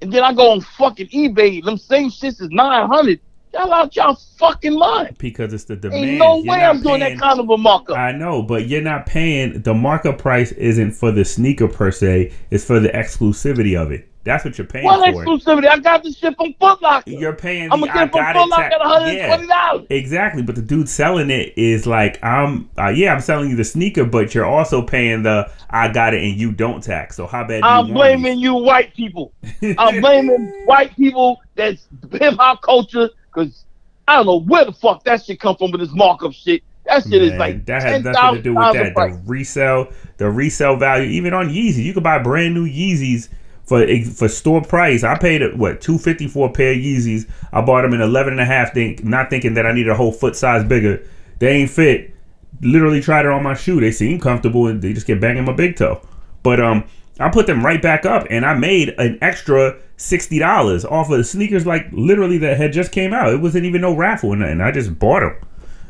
[0.01, 3.21] and then I go on fucking eBay, them same shits is nine hundred.
[3.53, 5.17] Y'all out y'all fucking mind.
[5.17, 6.05] because it's the demand.
[6.05, 7.97] Ain't no You're way I'm doing that kind of a markup.
[7.97, 12.31] I know, but you're not paying the markup price isn't for the sneaker per se,
[12.49, 14.07] it's for the exclusivity of it.
[14.23, 14.99] That's what you're paying for.
[14.99, 15.67] what exclusivity?
[15.67, 17.09] I got this shit from Foot Locker.
[17.09, 19.87] You're paying I'm gonna get it from Foot Locker at 120 dollars.
[19.89, 23.63] Exactly, but the dude selling it is like I'm uh, yeah, I'm selling you the
[23.63, 27.15] sneaker, but you're also paying the I got it and you don't tax.
[27.15, 29.33] So how bad do I'm you blaming you, white people.
[29.77, 33.63] I'm blaming white people that's hip hop culture because
[34.07, 36.63] I don't know where the fuck that shit come from with this markup shit.
[36.85, 38.85] That shit is like that has ten nothing to do with that.
[38.85, 39.15] the price.
[39.15, 43.29] The resale, the resale value, even on Yeezy, you could buy brand new Yeezys
[43.63, 45.03] for for store price.
[45.03, 47.29] I paid what two fifty for a pair of Yeezys.
[47.53, 49.95] I bought them in eleven and a half, think not thinking that I needed a
[49.95, 51.05] whole foot size bigger.
[51.39, 52.13] They ain't fit.
[52.61, 53.79] Literally tried it on my shoe.
[53.79, 56.01] They seem comfortable and they just get banging my big toe.
[56.43, 56.83] But um,
[57.19, 61.25] I put them right back up and I made an extra sixty dollars off of
[61.25, 63.33] sneakers like literally that had just came out.
[63.33, 64.59] It wasn't even no raffle or nothing.
[64.61, 65.35] I just bought them.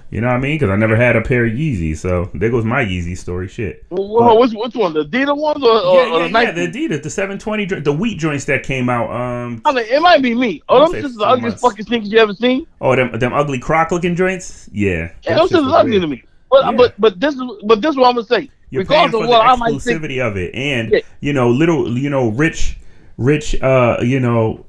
[0.09, 0.55] You know what I mean?
[0.55, 1.99] Because I never had a pair of Yeezys.
[1.99, 3.47] So there goes my Yeezy story.
[3.47, 3.85] Shit.
[3.87, 4.91] Whoa, which, which one?
[4.93, 6.51] The Adidas ones or, or, yeah, or yeah, the yeah.
[6.51, 9.09] The Adidas, the 720, the wheat joints that came out.
[9.09, 10.61] Um, I mean, it might be me.
[10.67, 12.67] Oh, say just the ugliest fucking sneakers you ever seen.
[12.81, 14.69] oh, them them ugly croc looking joints.
[14.73, 16.01] Yeah, Yeah, those just ugly weird.
[16.01, 16.23] to me.
[16.49, 16.71] But Yeah.
[16.73, 18.49] but but this is but this is what I'm gonna say.
[18.69, 20.99] You're paying for of the what I might think, exclusivity of it, and Yeah.
[21.21, 22.77] you know, little, you know, rich,
[23.21, 24.65] rich, uh, you know,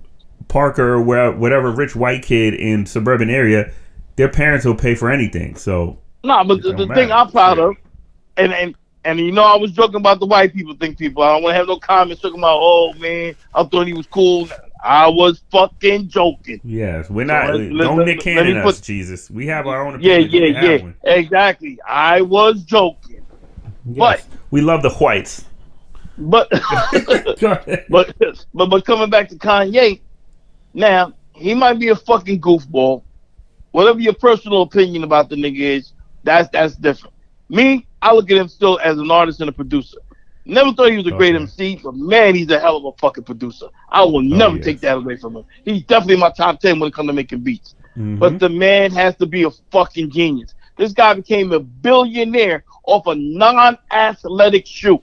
[0.49, 1.01] Parker, or
[1.33, 3.73] whatever rich white kid in suburban area,
[4.17, 5.57] their parents will pay for anything.
[5.57, 7.11] So Nah, but the, the thing.
[7.11, 7.65] I'm proud Shit.
[7.65, 7.77] of,
[8.37, 11.23] and and and you know, I was joking about the white people think people.
[11.23, 14.07] I don't want to have no comments talking about, oh man, I thought he was
[14.07, 14.49] cool.
[14.85, 16.61] I was fucking joking.
[16.65, 17.55] yes, we're not.
[17.55, 19.31] let- don't let- Nick let me put- us, Jesus.
[19.31, 20.55] We have our own Yeah, opinion.
[20.55, 21.79] yeah, yeah, exactly.
[21.89, 23.23] I was joking,
[23.91, 24.27] Yes.
[24.51, 25.45] we love the whites.
[26.19, 26.49] But
[27.89, 28.15] but
[28.55, 30.01] but but coming back to Kanye,
[30.75, 33.03] now he might be a fucking goofball,
[33.73, 35.93] Whatever your personal opinion about the nigga is,
[36.25, 37.15] that's that's different.
[37.49, 39.99] Me, I look at him still as an artist and a producer.
[40.45, 41.43] Never thought he was a great Okay.
[41.43, 43.69] MC, but man, he's a hell of a fucking producer.
[43.89, 44.65] I will never yes.
[44.65, 45.45] take that away from him.
[45.65, 47.75] He's definitely in my top ten when it comes to making beats.
[47.97, 48.19] Mhm.
[48.19, 50.55] But the man has to be a fucking genius.
[50.77, 55.01] This guy became a billionaire off a non-athletic shoe.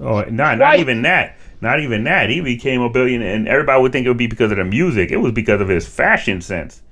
[0.00, 1.36] Oh, not not even that.
[1.60, 2.28] Not even that.
[2.28, 5.10] He became a billionaire, and everybody would think it would be because of the music.
[5.10, 6.82] It was because of his fashion sense.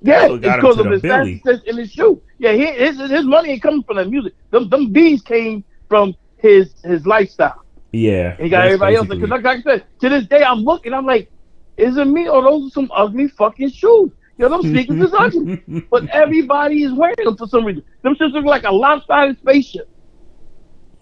[0.00, 2.22] Yeah, That's what it's got him because of his fashion sense in his shoe.
[2.38, 4.34] Yeah, he, his his money ain't coming from the music.
[4.50, 7.64] Them them bees came from his his lifestyle.
[7.92, 9.06] Yeah, He got everybody else.
[9.06, 10.92] Because like, like I said, to this day, I'm looking.
[10.92, 11.30] I'm like,
[11.76, 14.10] is it me or those are some ugly fucking shoes?
[14.36, 17.84] Yo, them sneakers is ugly, but everybody is wearing them for some reason.
[18.02, 19.88] Them shoes look like a lopsided spaceship.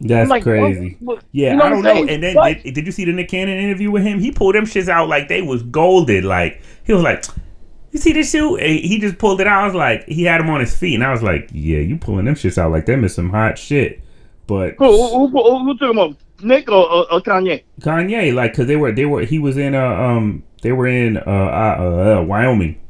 [0.08, 0.96] That's like, crazy.
[1.00, 2.04] what- what- Yeah, you know I don't know.
[2.06, 4.18] And then did, did you see the Nick Cannon interview with him?
[4.20, 6.24] He pulled them shits out like they was golded.
[6.24, 7.24] Like he was like,
[7.92, 9.62] "You see this shoe?" And he just pulled it out.
[9.62, 11.96] I was like, he had them on his feet, and I was like, "Yeah, you
[11.98, 14.00] pulling them shits out like them is some hot shit."
[14.46, 16.12] But who, who, who, who, took him up?
[16.42, 17.62] Nick or, or, or Kanye?
[17.80, 21.16] Kanye, like, cause they were they were he was in uh um they were in
[21.16, 22.80] uh, uh, uh Wyoming,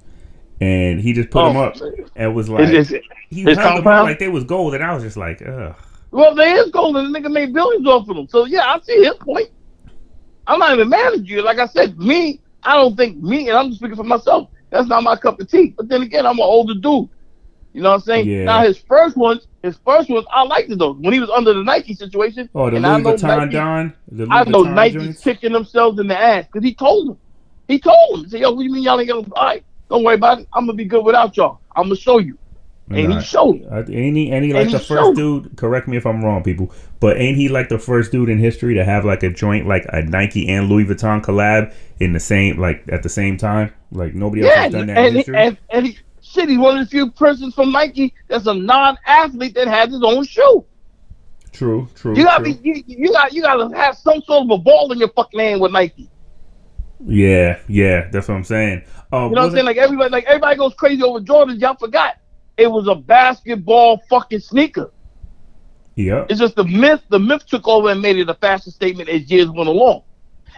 [0.60, 1.76] and he just put Oh, them up
[2.16, 4.94] and was like Is- is- he held them up like they was gold, and I
[4.94, 5.74] was just like, ugh.
[6.12, 7.10] Well, they is golden.
[7.10, 8.28] The nigga made billions off of them.
[8.28, 9.48] So yeah, I see his point.
[10.46, 11.42] I'm not even mad at you.
[11.42, 14.48] Like I said, me, I don't think me, and I'm just speaking for myself.
[14.70, 15.74] That's not my cup of tea.
[15.76, 17.08] But then again, I'm an older dude.
[17.72, 18.26] You know what I'm saying?
[18.28, 18.44] Yeah.
[18.44, 20.92] Now his first ones, his first ones, I liked it though.
[20.94, 23.52] When he was under the Nike situation, Oh, the and I Louis know Vuitton Nike-
[23.54, 25.22] Don, the Louis I know Vuitton Nike's joints?
[25.22, 27.18] kicking themselves in the ass because he told them.
[27.68, 28.24] He told them.
[28.24, 29.26] He said, "Yo, what do you mean y'all ain't gonna?
[29.34, 30.48] All right, don't worry about it.
[30.52, 31.60] I'm gonna be good without y'all.
[31.74, 32.38] I'm gonna show you."
[32.90, 33.18] And Nah.
[33.20, 33.64] he showed.
[33.70, 35.56] Uh, ain't he, ain't he like And the he first dude?
[35.56, 36.72] Correct me if I'm wrong, people.
[37.00, 39.86] But ain't he like the first dude in history to have like a joint like
[39.88, 43.72] a Nike and Louis Vuitton collab in the same like at the same time?
[43.92, 45.36] Like nobody else Yeah, has done and, that in and, history.
[45.36, 49.54] and, and he, shit, he's one of the few persons from Nike that's a non-athlete
[49.54, 50.64] that has his own shoe.
[51.52, 52.16] true, true.
[52.16, 52.54] You gotta true.
[52.54, 55.38] be, you, you got, you gotta have some sort of a ball in your fucking
[55.40, 56.10] hand with Nike.
[57.04, 58.84] Yeah, yeah, that's what I'm saying.
[59.12, 59.66] Uh, You know what I'm saying?
[59.66, 61.60] Like everybody, like everybody goes crazy over Jordans.
[61.60, 62.16] Y'all forgot
[62.56, 64.92] it was a basketball fucking sneaker.
[65.94, 66.26] Yeah.
[66.28, 67.02] It's just the myth.
[67.08, 70.02] The myth took over and made it a fashion statement as years went along.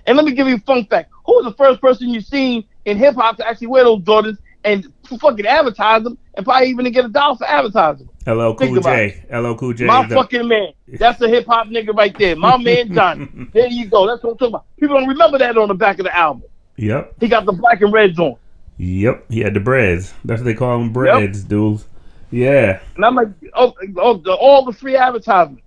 [0.07, 2.65] And let me give you a fun fact: Who was the first person you seen
[2.85, 6.85] in hip hop to actually wear those Jordans and fucking advertise them, and probably even
[6.85, 8.09] to get a dollar for advertising?
[8.27, 9.25] LL Think Cool J.
[9.33, 9.85] LL Cool J.
[9.87, 10.73] My the- fucking man.
[10.87, 12.37] That's a hip hop nigga right there.
[12.37, 13.29] My man Johnny.
[13.53, 14.07] There you go.
[14.07, 14.67] That's what I'm talking about.
[14.79, 16.45] People don't remember that on the back of the album.
[16.77, 17.15] Yep.
[17.21, 18.37] He got the black and reds on.
[18.79, 19.31] Yep.
[19.31, 20.13] He had the breads.
[20.25, 21.87] That's what they call them breads, dudes.
[22.31, 22.81] Yeah.
[22.97, 25.63] And I'm like, oh, oh the, all the free advertisement.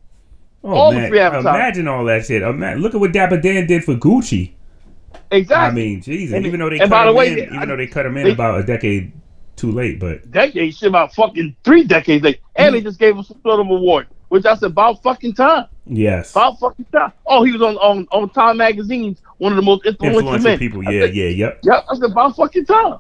[0.63, 1.56] Oh All the man, free advertising.
[1.56, 2.41] imagine all that shit.
[2.41, 4.52] Ima- look at what Dapper Dan did for Gucci.
[5.32, 5.56] Exactly.
[5.56, 6.36] I mean, Jesus.
[6.36, 7.88] And- even though they and cut by the him way, in, they- even though they
[7.88, 9.13] cut him in they- about a decade
[9.56, 12.41] too late, but decade shit about fucking three decades late.
[12.56, 12.86] And they mm.
[12.86, 15.66] just gave him some sort of award, which I said about fucking time.
[15.86, 17.12] yes, About fucking time.
[17.26, 20.60] Oh, he was on on, on Time Magazine's one of the most influential, influential men.
[20.60, 20.84] people.
[20.84, 23.00] Yeah, said, yeah, yep, Yep, I said about fucking time.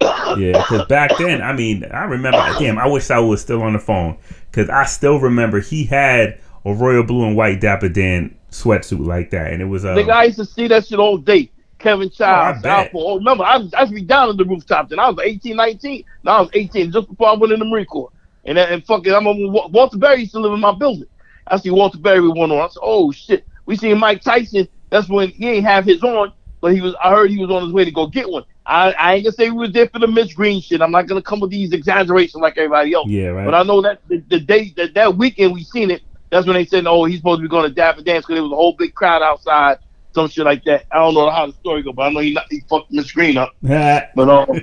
[0.00, 0.52] yeah.
[0.58, 2.38] Because back then, I mean, I remember.
[2.58, 4.18] Damn, I wish I was still on the phone
[4.50, 9.30] because I still remember he had a royal blue and white Dapper Dan sweatsuit like
[9.30, 11.50] that, and it was uh, Nigga, I used to see that shit all day.
[11.78, 12.84] Kevin Chiles, Oh, I.
[12.84, 12.90] Alpo.
[12.94, 15.18] Oh, remember, I, was- I used to be down on the rooftop and I was
[15.20, 16.04] 18, 19.
[16.22, 18.10] Now I was 18, just before I went in the Marine Corps.
[18.44, 21.06] And, and fucking, I'm a, Walter Berry used to live in my building.
[21.46, 22.58] I see Walter Berry with one on.
[22.58, 23.46] I said, oh shit.
[23.66, 24.68] We seen Mike Tyson.
[24.90, 26.94] That's when he ain't have his on, but he was.
[27.02, 28.44] I heard he was on his way to go get one.
[28.66, 30.82] I, I ain't gonna say we was there for the Mitch Green shit.
[30.82, 33.08] I'm not gonna come with these exaggerations like everybody else.
[33.08, 33.44] yeah, right.
[33.44, 36.54] But I know that the, the day that, that weekend we seen it, that's when
[36.54, 38.56] they said, "Oh, he's supposed to be going to Dapper Dan's because there was a
[38.56, 39.78] whole big crowd outside,
[40.14, 42.34] some shit like that." I don't know how the story go, but I know he
[42.34, 43.52] not, he fucked Mitch Green up.
[43.62, 44.46] But um,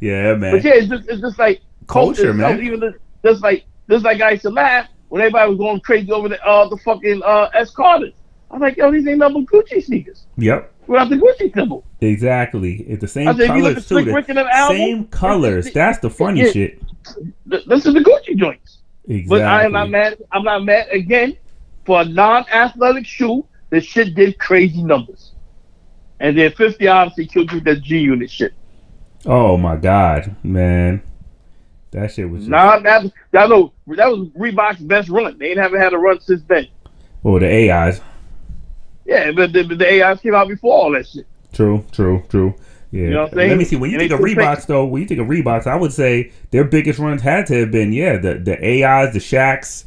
[0.00, 0.52] yeah, man.
[0.52, 2.60] but yeah, it's just it's just like Culture, man.
[2.62, 6.10] Even just, just like just like I used to laugh when everybody was going crazy
[6.10, 8.14] over the uh the fucking uh S Carters.
[8.50, 10.70] I was like, yo, these ain't nothing but Gucci sneakers Yep.
[10.86, 11.84] without the Gucci symbol.
[12.02, 12.82] Exactly.
[12.88, 14.04] It's the same said, if you look colors too.
[14.04, 15.66] The Rick in that album, same colors.
[15.68, 16.50] it's- That's the funny yeah.
[16.50, 16.82] shit.
[17.46, 18.78] This is the Gucci joints.
[19.08, 19.26] Exactly.
[19.38, 20.18] But I am not mad.
[20.30, 21.36] I'm not mad again
[21.86, 23.44] for a non-athletic shoe.
[23.70, 25.32] The shit did crazy numbers,
[26.20, 28.52] and then 50 obviously killed you with that G Unit shit.
[29.24, 31.02] Oh my god, man.
[31.92, 35.38] That shit was just, Nah, that that know that was Reebok's best run.
[35.38, 36.66] They ain't haven't had a run since then.
[37.24, 38.00] Oh, the AIs.
[39.04, 41.26] Yeah, but the, but the AIs came out before all that shit.
[41.52, 42.54] True, true, true.
[42.90, 43.08] Yeah.
[43.10, 43.50] know what I'm saying?
[43.50, 43.76] Let me see.
[43.76, 46.32] When you And think of Reeboks, though, when you think of Reeboks, I would say
[46.50, 49.84] their biggest runs had to have been, yeah, the the AIs, the Shaqs,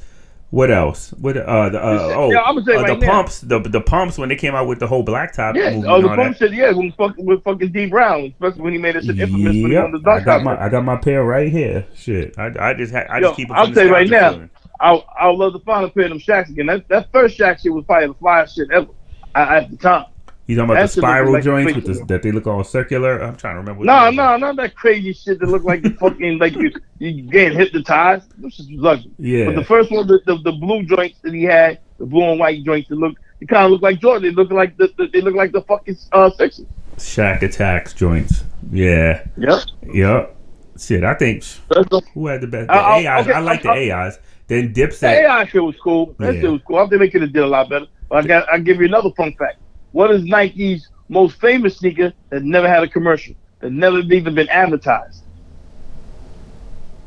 [0.56, 1.12] What else?
[1.20, 3.12] What uh the uh, oh Yeah, I'ma tell you uh, right the now.
[3.12, 6.02] pumps the the pumps when they came out with the whole blacktop Yeah, movie oh,
[6.02, 8.96] the all pump shit, yeah, when fuck, with fucking Dee Brown, especially when he made
[8.96, 10.58] it shit infamous when he Yep, the I got my.
[10.58, 11.86] I got my pair right here.
[11.94, 13.54] Shit, I, I just ha- I Yo, just keep it.
[13.54, 14.50] I'll tell you right now, feeling.
[14.80, 16.68] I I would love to find a pair of them Shaqs again.
[16.68, 18.88] That that first Shaq shit was probably the flyest shit ever
[19.36, 20.06] I, at the time.
[20.48, 23.20] You talking about the spiral like joints with the, that they look all circular?
[23.20, 23.84] I'm trying to remember.
[23.84, 27.58] No, no, not that crazy shit that look like you fucking like you you getting
[27.58, 28.32] hypnotized.
[28.38, 29.12] This was ugly.
[29.18, 29.46] Yeah.
[29.46, 32.40] But the first one, the, the the blue joints that he had, the blue and
[32.40, 34.30] white joints that look, they kind of look like Jordan.
[34.30, 36.68] They look like the, the they look like the fucking uh Sixers.
[36.98, 38.44] Shaq attacks joints.
[38.72, 39.26] Yeah.
[39.38, 39.60] Yep.
[39.94, 40.36] Yep.
[40.78, 42.68] Shit, I think the, who had the best?
[42.68, 43.28] The uh, AIs.
[43.28, 44.20] okay, I like the AIs.
[44.48, 45.04] Then the Dipset.
[45.04, 46.14] AI shit was cool.
[46.20, 46.42] That Yeah.
[46.42, 46.78] shit was cool.
[46.78, 47.88] I think they could have did a lot better.
[48.10, 49.58] But I got I give you another fun fact.
[49.96, 53.34] What is Nike's most famous sneaker that never had a commercial?
[53.62, 55.24] That never even been advertised?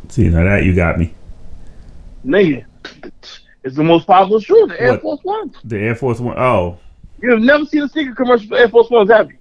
[0.08, 1.12] See, now that you got me.
[2.24, 2.64] Nigga,
[3.62, 5.02] it's the most popular shoe, the Air What?
[5.02, 5.54] Force One.
[5.64, 6.38] The Air Force One.
[6.38, 6.78] Oh
[7.20, 9.36] You've never seen a sneaker commercial for Air Force Ones, have you?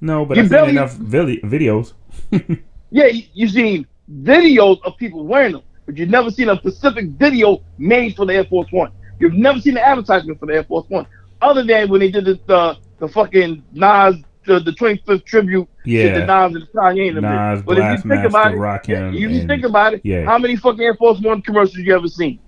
[0.00, 1.92] no, but I've seen enough vi- videos.
[2.90, 3.86] Yeah, you, you've seen
[4.22, 8.34] videos of people wearing them, but you've never seen a specific video made for the
[8.34, 8.92] Air Force One.
[9.18, 11.06] You've never seen an advertisement for the Air Force One,
[11.42, 16.18] other than when they did the the, the fucking Nas the, the 25th tribute Yeah.
[16.18, 17.62] the Nas and Kanye Nas.
[17.62, 20.24] But if you think Blastmaster, about it, Rakim, you think about it, yeah.
[20.24, 22.38] how many fucking Air Force One commercials you ever seen?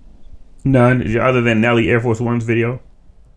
[0.63, 2.81] None other than Nelly Air Force One's video.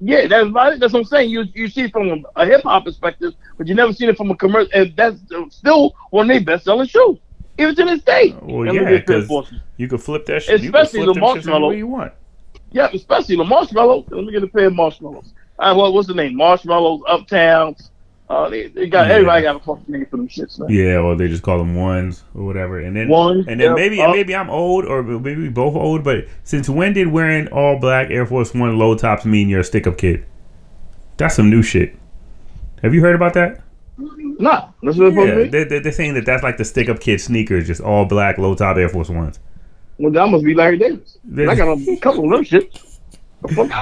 [0.00, 0.80] Yeah, that's about it.
[0.80, 1.30] That's what I'm saying.
[1.30, 4.16] You you see it from a, a hip hop perspective, but you never seen it
[4.16, 4.70] from a commercial.
[4.72, 5.18] And that's
[5.50, 7.18] still one of their best selling shoes,
[7.58, 8.30] even to this day.
[8.32, 9.52] Uh, well, And yeah, look at Air 'cause- Force.
[9.76, 10.62] You could flip that shit.
[10.62, 11.70] Especially the them shits any marshmallow.
[11.70, 12.12] you want.
[12.70, 14.04] Yeah, especially the marshmallow.
[14.10, 15.32] Let me get a pair of marshmallows.
[15.58, 16.36] Uh, what, what's the name?
[16.36, 17.90] Marshmallows, Uptowns.
[18.30, 19.14] Uh, they, they got Yeah.
[19.14, 20.68] everybody got a fucking name for them shits, man.
[20.70, 22.78] Yeah, or they just call them ones or whatever.
[22.78, 24.10] And then Ones, and then yeah, maybe up.
[24.14, 26.04] maybe I'm old or maybe we both old.
[26.04, 29.64] But since when did wearing all black Air Force One low tops mean you're a
[29.64, 30.26] stick up kid?
[31.16, 31.96] That's some new shit.
[32.82, 33.62] Have you heard about that?
[33.96, 37.20] Nah, that's what Yeah, they, they, they're saying that that's like the stick up kid
[37.22, 39.40] sneakers, just all black low top Air Force Ones.
[39.96, 41.16] Well, that must be Larry Davis.
[41.36, 42.78] I got a couple of them shit.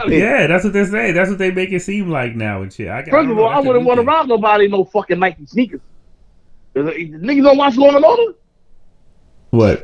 [0.09, 1.13] Yeah, that's what they say.
[1.13, 2.89] That's what they make it seem like now and shit.
[2.89, 5.81] I, First of all, I wouldn't want to rob nobody no fucking Nike sneakers.
[6.75, 8.35] Niggas don't watch Law and Order.
[9.51, 9.83] What?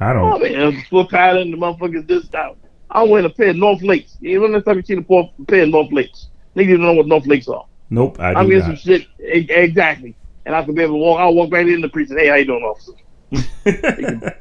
[0.00, 0.32] I don't.
[0.32, 2.56] Oh man, split pattern, the motherfuckers this out.
[2.90, 4.16] I'm wearing a pair of North Lakes.
[4.20, 6.28] You know time you seen a pair of North Lakes.
[6.56, 7.66] Niggas don't know what North Lakes are.
[7.90, 11.20] Nope, I I'm getting some shit exactly, and I can be able to walk.
[11.20, 12.18] I'll walk right in the precinct.
[12.20, 12.92] Hey, how you doing, officer?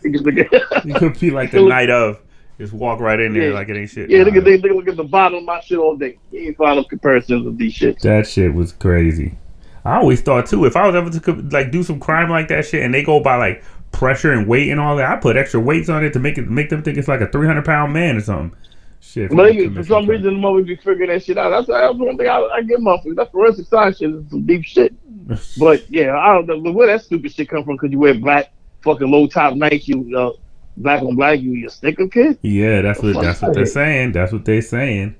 [0.01, 2.19] You can look at- you could be like the night of.
[2.59, 3.53] Just walk right in there Yeah.
[3.53, 4.09] like it ain't shit.
[4.09, 6.17] yeah, look Nah, at they look at the bottom of my shit all day.
[6.31, 8.01] You ain't find no comparisons of these shits.
[8.01, 9.37] That shit was crazy.
[9.85, 12.65] I always thought too, if I was ever to like do some crime like that
[12.65, 15.59] shit, and they go by like pressure and weight and all that, I put extra
[15.59, 17.93] weights on it to make it make them think it's like a three hundred pound
[17.93, 18.57] man or something.
[18.99, 19.31] Shit.
[19.31, 20.07] But they, for some crime.
[20.07, 22.81] reason, the moment we figuring that shit out, that's, that's one thing I, I give
[22.81, 23.15] motherfuckers.
[23.15, 24.93] That forensic science shit is some deep shit.
[25.57, 28.51] But yeah, I don't know where that stupid shit come from because you wear black
[28.81, 30.31] fucking low top Nike, you uh,
[30.77, 32.37] black on black, you you a sticker kid.
[32.41, 34.11] yeah, that's what that's what they're saying.
[34.13, 35.15] That's what they're saying.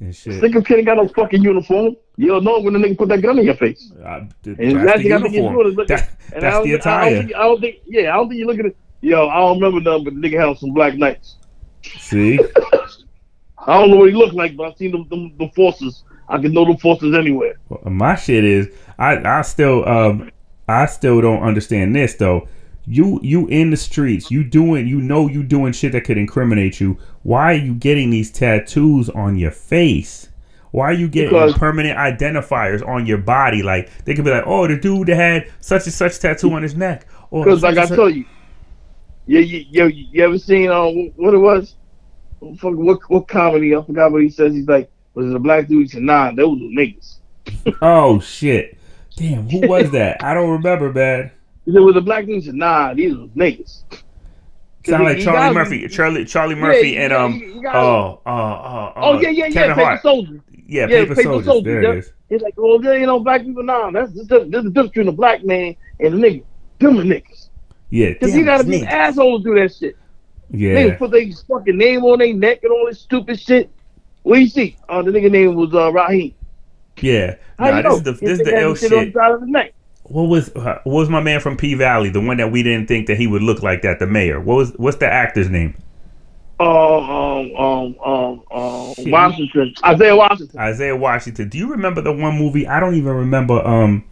[0.00, 0.38] And shit.
[0.38, 1.96] Sticker kid ain't got no fucking uniform.
[2.16, 3.92] You don't know when the nigga put that gun in your face.
[4.04, 5.64] I- th- And that's that's the the other thing you uniform.
[5.64, 7.76] do is look- That, And I that's don't, the I don't, think, I don't think,
[7.86, 8.76] yeah, I don't think you look at it.
[9.00, 11.36] Yo, I don't remember nothing, but the nigga had some black knights.
[11.82, 12.38] See,
[13.58, 16.02] I don't know what he looked like, but I seen them, them, the forces.
[16.28, 17.54] I can know the forces anywhere.
[17.84, 20.30] my shit is I I still um
[20.68, 22.48] I still don't understand this though.
[22.84, 26.80] You you in the streets, you doing you know you doing shit that could incriminate
[26.80, 26.98] you.
[27.22, 30.28] Why are you getting these tattoos on your face?
[30.72, 33.62] Why are you getting Because- permanent identifiers on your body?
[33.62, 36.62] Like they could be like, oh, the dude that had such and such tattoo on
[36.62, 37.06] his neck.
[37.30, 38.24] Or Because, like I such- told you,
[39.26, 41.76] yeah, you, you, you ever seen uh, what it was?
[42.58, 43.76] Fuck, what what comedy?
[43.76, 44.52] I forgot what he says.
[44.54, 45.82] He's like, was it a black dude?
[45.82, 47.18] He said, Nah, those were niggas.
[47.80, 48.76] Oh shit!
[49.16, 50.22] Damn, who was that?
[50.24, 51.30] I don't remember, man.
[51.64, 52.36] He said, was a black dude?
[52.36, 53.82] He said, Nah, these were niggas.
[54.84, 58.20] Sound like he Charlie gotta Murphy, be- Charlie Charlie Murphy, Yeah, and um gotta- oh
[58.26, 60.02] uh uh Oh yeah, yeah, yeah, Kevin paper Hart.
[60.02, 60.40] soldier.
[60.66, 61.46] Yeah, Yeah, Paper, Paper Soldiers.
[61.46, 61.90] Soldier, There yeah.
[61.92, 62.12] it is.
[62.28, 64.88] He's like, well, yeah, you know, black people, nah, that's there's a there's a difference
[64.90, 66.42] between a black man and a nigga.
[66.80, 67.48] Them are niggas.
[67.90, 69.96] Yeah, Because you gotta be assholes to do that shit.
[70.50, 73.70] Yeah, Niggas put their fucking name on their neck and all this stupid shit.
[74.22, 74.76] What you see?
[74.88, 76.34] Uh, the nigga name was uh, Raheem.
[77.00, 77.36] yeah.
[77.58, 77.96] Nah, this know?
[77.96, 79.74] is the this is the ill shit on the side of his neck.
[80.04, 82.10] What was uh, what was my man from P Valley?
[82.10, 83.98] The one that we didn't think that he would look like that.
[83.98, 84.40] The mayor.
[84.40, 85.76] What was what's the actor's name?
[86.60, 89.10] Uh, um, um, um, um, Shit.
[89.10, 90.60] Washington, Isaiah Washington.
[90.60, 91.48] Isaiah Washington.
[91.48, 92.68] Do you remember the one movie?
[92.68, 93.66] I don't even remember.
[93.66, 94.04] Um,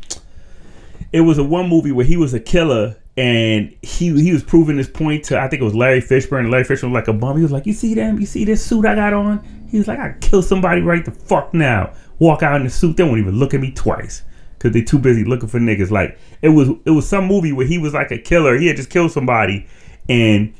[1.13, 4.79] it was a one movie where he was a killer and he he was proving
[4.79, 6.41] his point to I think it was Larry Fishburne.
[6.41, 7.37] And Larry Fishburne was like a bum.
[7.37, 8.19] He was like, "You see them?
[8.19, 11.11] You see this suit I got on?" He was like, "I kill somebody right the
[11.11, 11.93] fuck now.
[12.19, 12.97] Walk out in the suit.
[12.97, 14.23] They won't even look at me twice."
[14.61, 15.91] Cause they too busy looking for niggas.
[15.91, 18.59] Like it was, it was some movie where he was like a killer.
[18.59, 19.67] He had just killed somebody,
[20.07, 20.53] and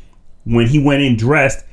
[0.45, 1.67] when he went in dressed,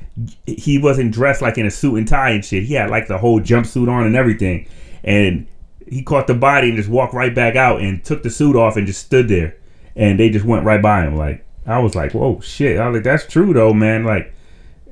[0.46, 2.64] he wasn't dressed like in a suit and tie and shit.
[2.64, 4.68] He had like the whole jumpsuit on and everything,
[5.02, 5.46] and
[5.88, 8.76] he caught the body and just walked right back out and took the suit off
[8.76, 9.56] and just stood there,
[9.96, 11.16] and they just went right by him.
[11.16, 12.78] Like I was like, whoa, shit.
[12.78, 14.04] I was like, that's true though, man.
[14.04, 14.34] Like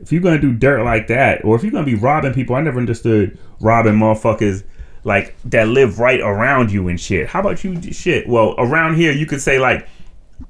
[0.01, 2.63] if you're gonna do dirt like that, or if you're gonna be robbing people, I
[2.63, 4.65] never understood robbing motherfuckers
[5.07, 7.29] like that live right around you and shit.
[7.29, 8.29] How about you shit?
[8.29, 9.89] Well, around here you could say like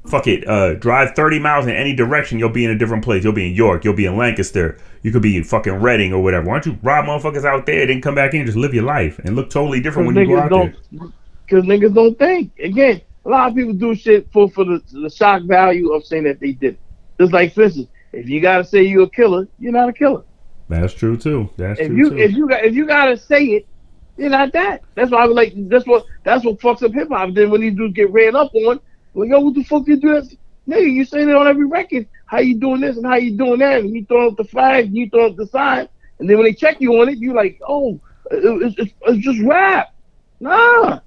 [0.07, 3.23] fuck it, uh, drive 30 miles in any direction, you'll be in a different place.
[3.23, 6.23] You'll be in York, you'll be in Lancaster, you could be in fucking Reading or
[6.23, 6.47] whatever.
[6.47, 8.85] Why don't you rob motherfuckers out there, then come back in and just live your
[8.85, 11.09] life and look totally different when you go out don't, there?
[11.47, 12.51] Because niggas don't think.
[12.59, 16.25] Again, a lot of people do shit for for the, the shock value of saying
[16.25, 16.75] that they did.
[16.75, 16.81] it.
[17.21, 20.25] Just like, for instance, if you gotta say you're a killer, you're not a killer.
[20.69, 21.51] That's true too.
[21.57, 22.19] That's If true you too.
[22.19, 23.69] if you got if you gotta say it,
[24.17, 24.83] you're not that.
[24.95, 27.35] That's why I was like, that's what that's what fucks up hip hop.
[27.35, 28.81] Then when these dudes get ran up on,
[29.15, 30.37] well, yo, what the fuck you do that?
[30.69, 32.07] Nigga, you saying it on every record.
[32.27, 33.81] How you doing this and how you doing that?
[33.81, 35.89] And you throwing up the flag, you throwing up the sign,
[36.19, 38.01] and then when they check you on it, you're like, oh,
[38.31, 39.95] it, it's, it's just rap.
[40.41, 41.01] Nah.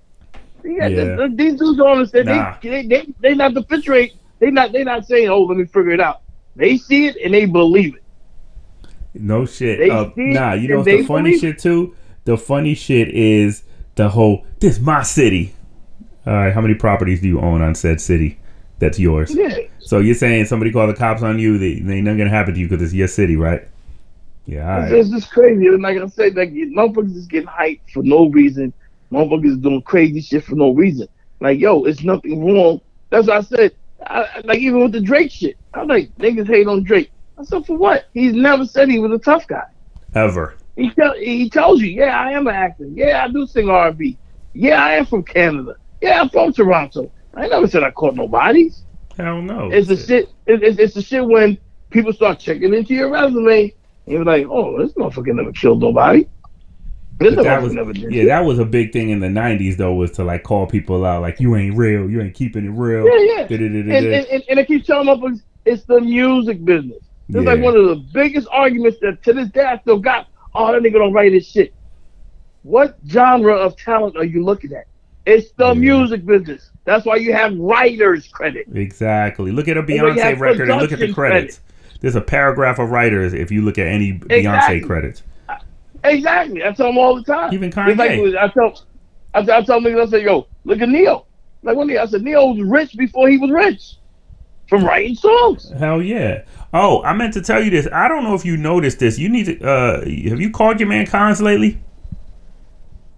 [0.63, 0.87] Yeah, Yeah.
[0.87, 2.27] th- th- these dudes don't understand.
[2.27, 2.55] Nah.
[2.61, 4.13] They, they they they not the pitch rate.
[4.39, 6.21] They not they not saying, oh, let me figure it out.
[6.55, 8.03] They see it and they believe it.
[9.13, 9.89] No shit.
[9.89, 11.95] Uh, nah, you know what's the funny shit too?
[12.25, 13.63] The funny shit is
[13.95, 15.55] the whole this my city.
[16.25, 18.39] All right, how many properties do you own on said city?
[18.79, 19.33] That's yours.
[19.35, 19.57] Yeah.
[19.79, 21.57] So you're saying somebody called the cops on you?
[21.57, 23.67] They, they ain't nothing gonna happen to you because it's your city, right?
[24.45, 24.71] Yeah.
[24.71, 24.91] All right.
[24.91, 25.67] It's just crazy.
[25.67, 28.73] And like I said, like motherfuckers is getting hyped for no reason.
[29.11, 31.07] Motherfuckers is doing crazy shit for no reason.
[31.39, 32.81] Like, yo, it's nothing wrong.
[33.09, 33.75] That's what I said.
[34.05, 37.11] I- like even with the Drake shit, I'm like niggas hate on Drake.
[37.37, 38.05] I said for what?
[38.13, 39.63] He's never said he was a tough guy.
[40.15, 40.55] Ever.
[40.79, 42.85] He tell, he tells you, yeah, I am an actor.
[42.85, 44.17] Yeah, I do sing R&B.
[44.53, 45.75] Yeah, I am from Canada.
[46.01, 47.11] Yeah, I'm from Toronto.
[47.35, 48.83] I never said I caught nobodies.
[49.17, 49.69] Hell no.
[49.71, 50.29] It's the shit.
[50.45, 51.57] It, it's it's the shit when
[51.89, 53.71] people start checking into your resume and
[54.05, 56.25] you're like, oh, this motherfucker never killed nobody.
[57.19, 58.13] This But that was never did.
[58.13, 61.05] yeah, that was a big thing in the '90s though, was to like call people
[61.05, 63.05] out like you ain't real, you ain't keeping it real.
[63.05, 63.47] Yeah, yeah.
[63.47, 63.97] Da-da-da-da-da.
[63.97, 67.03] And, and, and, and I keep telling motherfuckers, it's the music business.
[67.27, 67.65] It's like Yeah.
[67.65, 70.27] one of the biggest arguments that to this day I still got.
[70.55, 71.73] Oh, that nigga don't write his shit.
[72.63, 74.85] What genre of talent are you looking at?
[75.25, 75.73] It's the Yeah.
[75.73, 76.71] music business.
[76.85, 78.67] That's why you have writers credit.
[78.73, 79.51] Exactly.
[79.51, 81.61] Look at a Beyonce record and look at the credits.
[82.01, 85.23] There's a paragraph of writers if you look at any Beyonce credits.
[86.03, 86.63] Exactly.
[86.63, 87.53] I tell them all the time.
[87.53, 88.37] Even It's like, Kanye.
[88.37, 88.81] I tell,
[89.33, 91.25] I I tell niggas, I say, yo, look at Ne-Yo.
[91.61, 93.95] Like when Ne-Yo, I said Ne-Yo was rich before he was rich
[94.69, 95.71] from writing songs.
[95.77, 96.43] Hell yeah.
[96.73, 97.87] Oh, I meant to tell you this.
[97.91, 99.17] I don't know if you noticed this.
[99.17, 99.59] You need to.
[99.67, 99.99] Uh,
[100.29, 101.79] have you called your man Cons lately?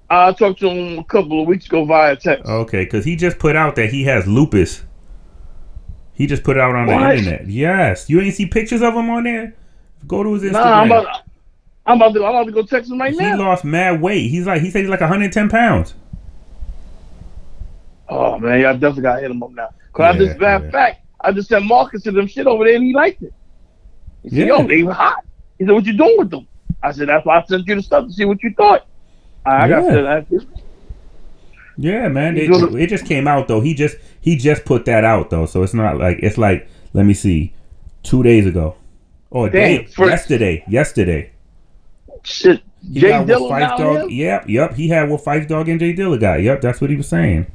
[0.10, 2.46] I talked to him a couple of weeks ago via text.
[2.46, 4.84] Okay, because he just put out that he has lupus.
[6.14, 7.00] He just put it out on What?
[7.00, 7.48] the internet.
[7.48, 9.56] Yes, you ain't see pictures of him on there.
[10.08, 10.54] Go to his Instagram.
[10.54, 11.22] Nah, I'm about,
[11.86, 13.36] I'm about to, I'm about to go text him right he now.
[13.38, 14.30] He lost mad weight.
[14.30, 15.94] He's like, he said he's like 110 pounds.
[18.10, 19.70] Oh man, y'all definitely got to hit him up now.
[19.94, 20.72] Cause I Yeah, just, matter yeah.
[20.72, 23.34] fact, I just sent Marcus to them shit over there and he liked it.
[24.24, 24.46] He said, Yeah.
[24.60, 25.24] yo, they were hot.
[25.58, 26.48] He said, what you doing with them?
[26.84, 28.88] I said, that's why I sent you the stuff to see what you thought.
[29.46, 29.96] I got Yeah.
[29.96, 30.48] to that.
[31.78, 32.38] Yeah, man.
[32.38, 33.62] It, it just came out though.
[33.62, 37.06] He just he just put that out though, so it's not like it's like let
[37.06, 37.54] me see,
[38.04, 38.76] two days ago,
[39.32, 40.64] or day yesterday.
[40.68, 41.32] Yesterday.
[42.24, 42.62] Shit.
[42.94, 44.02] He J Dilla Fife now Dog.
[44.04, 44.10] him?
[44.12, 44.74] Yep, yep.
[44.76, 46.42] He had what Phife Dawg and J Dilla got.
[46.42, 47.48] Yep, that's what he was saying.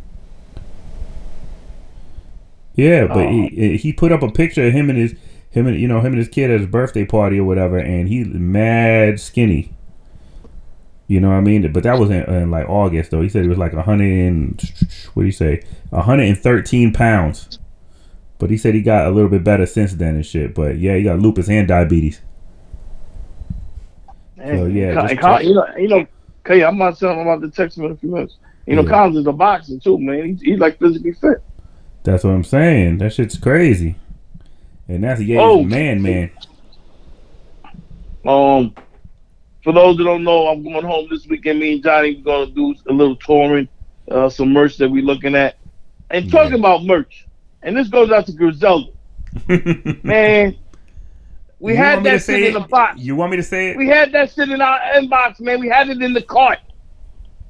[2.77, 3.31] Yeah, but Oh.
[3.31, 5.15] he um, eh, he put up a picture of him and his
[5.51, 8.09] him and you know him and his kid at his birthday party or whatever, and
[8.09, 9.73] he mad skinny.
[11.09, 11.73] You know what I mean?
[11.73, 13.23] But that was in, in like August though.
[13.23, 14.61] He said he was like a hundred and
[15.15, 15.63] what do you say?
[15.93, 17.59] A hundred and thirteen pounds.
[18.39, 20.55] But he said he got a little bit better since then and shit.
[20.55, 22.21] But yeah, he got lupus and diabetes.
[24.37, 26.07] Man, So, yeah, Con- just Con- you know, you know,
[26.45, 28.37] okay, I'm not telling him about the text him in a few minutes.
[28.67, 28.91] You know, Yeah.
[28.91, 30.27] Collins is a boxer too, man.
[30.27, 31.43] He's, he's like physically fit.
[32.07, 32.99] That's what I'm saying.
[32.99, 33.97] That shit's crazy.
[34.89, 35.63] And that's yeah, Oh.
[35.65, 36.31] man, man.
[38.25, 38.75] Um,
[39.65, 41.59] for those that don't know, I'm going home this weekend.
[41.59, 43.69] Me and Johnny going to do a little touring,
[44.09, 45.57] uh, some merch that we're looking at,
[46.11, 47.27] and talking about merch.
[47.63, 48.93] And this goes out to Griselda,
[50.05, 50.57] man.
[51.59, 53.01] We You had want me to that shit in the box.
[53.01, 53.77] You want me to say it?
[53.77, 55.59] We had that shit in our inbox, man.
[55.59, 56.59] We had it in the cart.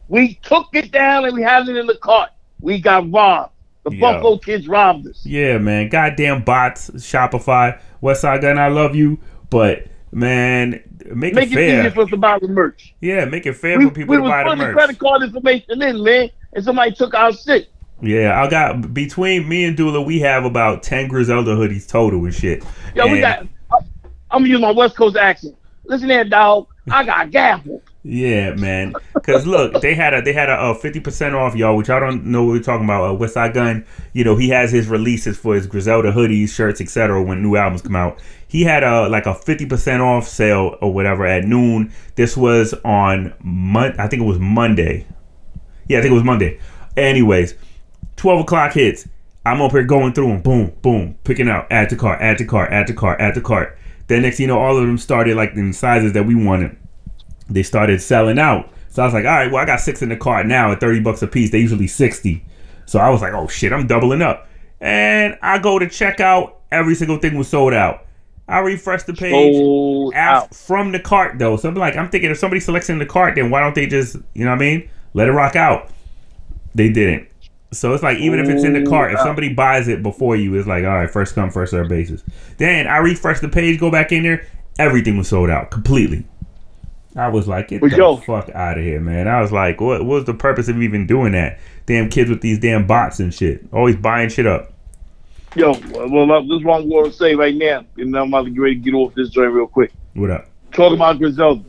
[0.09, 2.31] We took it down and we had it in the cart.
[2.61, 3.53] We got robbed.
[3.89, 4.01] The Yo.
[4.01, 5.25] Buffalo kids robbed us.
[5.25, 5.89] Yeah, man.
[5.89, 9.19] Goddamn bots, Shopify, Westside Gun, I love you,
[9.49, 10.83] but man,
[11.15, 11.79] make, Make it it fair.
[11.81, 12.95] easier for us to buy the merch.
[13.01, 14.75] yeah, make it fair We, for people we to buy the merch.
[14.75, 17.69] credit card information in, man, and somebody took our shit.
[18.03, 22.35] Yeah, I got between me and Dula, we have about ten Griselda hoodies total and
[22.35, 22.65] shit.
[22.95, 23.47] Yo, we got.
[23.71, 25.57] I'm gonna use my West Coast accent.
[25.85, 26.67] Listen here, dog.
[26.91, 27.83] I got gaffled.
[28.09, 28.95] Yeah, man.
[29.25, 31.77] Cause look, they had a they had a fifty percent off, y'all.
[31.77, 33.03] Which I don't know what we're talking about.
[33.03, 37.21] Uh, Westside Gun, you know, he has his releases for his Griselda hoodies, shirts, etc.
[37.21, 40.95] When new albums come out, he had a like a fifty percent off sale or
[40.95, 41.93] whatever at noon.
[42.15, 43.99] This was on Mon.
[43.99, 45.05] I think it was Monday.
[45.89, 46.61] Yeah, I think it was Monday.
[46.97, 47.57] Anyways,
[48.15, 49.09] twelve o'clock hits.
[49.45, 52.45] I'm up here going through them, boom, boom, picking out, add to cart, add to
[52.45, 53.77] cart, add to cart, add to cart.
[54.07, 56.77] Then next, you know, all of them started like in sizes that we wanted
[57.49, 58.71] they started selling out.
[58.89, 60.81] So I was like, all right, well, I got six in the cart now at
[60.81, 61.51] 30 bucks a piece.
[61.51, 62.45] They usually 60.
[62.87, 64.49] So I was like, oh shit, I'm doubling up.
[64.81, 68.05] And I go to check out, every single thing was sold out.
[68.49, 69.57] I refresh the page
[70.15, 71.57] af- from the cart though.
[71.57, 73.87] So I'm like, I'm thinking if somebody selects in the cart, then why don't they
[73.87, 74.89] just, you know what I mean?
[75.15, 75.91] Let it rock out.
[76.75, 77.29] They didn't.
[77.73, 80.55] So it's like even if it's in the cart, if somebody buys it before you,
[80.55, 82.23] it's like all right, first come, first serve basis.
[82.59, 84.47] Then I refresh the page, go back in there,
[84.79, 86.25] everything was sold out completely.
[87.17, 89.27] I was like, get But the yo- fuck out of here, man.
[89.27, 91.59] I was like, what, what was the purpose of even doing that?
[91.87, 94.73] Damn kids with these damn bots and shit, always buying shit up.
[95.55, 97.83] Yo, well, this is what I'm going to say right now.
[97.97, 99.91] And I'm about to get ready to get off this joint real quick.
[100.13, 100.47] What up?
[100.73, 101.65] Talk about Griselda.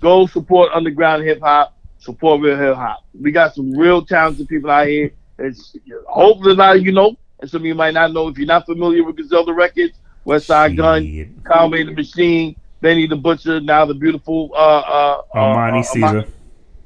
[0.00, 1.76] Go support underground hip hop.
[2.00, 3.04] Support real hip hop.
[3.20, 5.12] We got some real talented people out here.
[5.38, 5.76] It's
[6.08, 8.26] hopefully a lot of you know, and some of you might not know.
[8.28, 11.40] If you're not familiar with Griselda Records, West Side Gun.
[11.44, 16.24] Conway the Machine, Benny the Butcher, now the beautiful uh uh Armani uh, Caesar.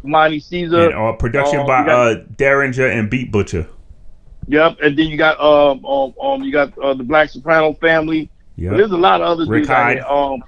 [0.05, 0.91] Armani Caesar.
[0.91, 3.67] and uh, production uh, by got- uh Daringer and Beat Butcher.
[4.49, 8.29] Yep, and then you got um um, um you got uh, the Black Soprano family.
[8.57, 8.71] Yeah.
[8.77, 10.01] There's a lot of other Rick dudes Hyde.
[10.01, 10.45] Um,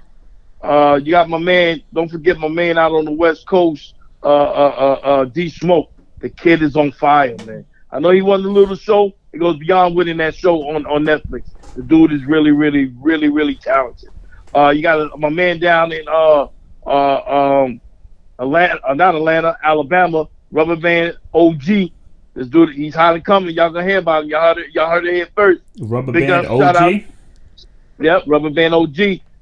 [0.61, 1.81] uh, you got my man.
[1.93, 3.95] Don't forget my man out on the West Coast.
[4.23, 5.91] Uh, uh, uh, uh, D Smoke.
[6.19, 7.65] The kid is on fire, man.
[7.91, 9.13] I know he won the little show.
[9.31, 11.45] It goes beyond winning that show on on Netflix.
[11.75, 14.09] The dude is really, really, really, really talented.
[14.55, 16.47] Uh, you got my man down in uh
[16.85, 17.81] uh um
[18.39, 20.27] Atlanta, uh, not Atlanta, Alabama.
[20.51, 21.65] Rubber Band OG.
[22.33, 23.53] This dude, he's highly coming.
[23.55, 24.29] Y'all gonna hear about him.
[24.29, 24.73] Y'all heard it.
[24.73, 25.61] Y'all heard it here first.
[25.79, 26.83] Rubber Big Band up, shout OG.
[26.93, 27.01] out.
[27.99, 28.97] Yep, Rubber Band OG.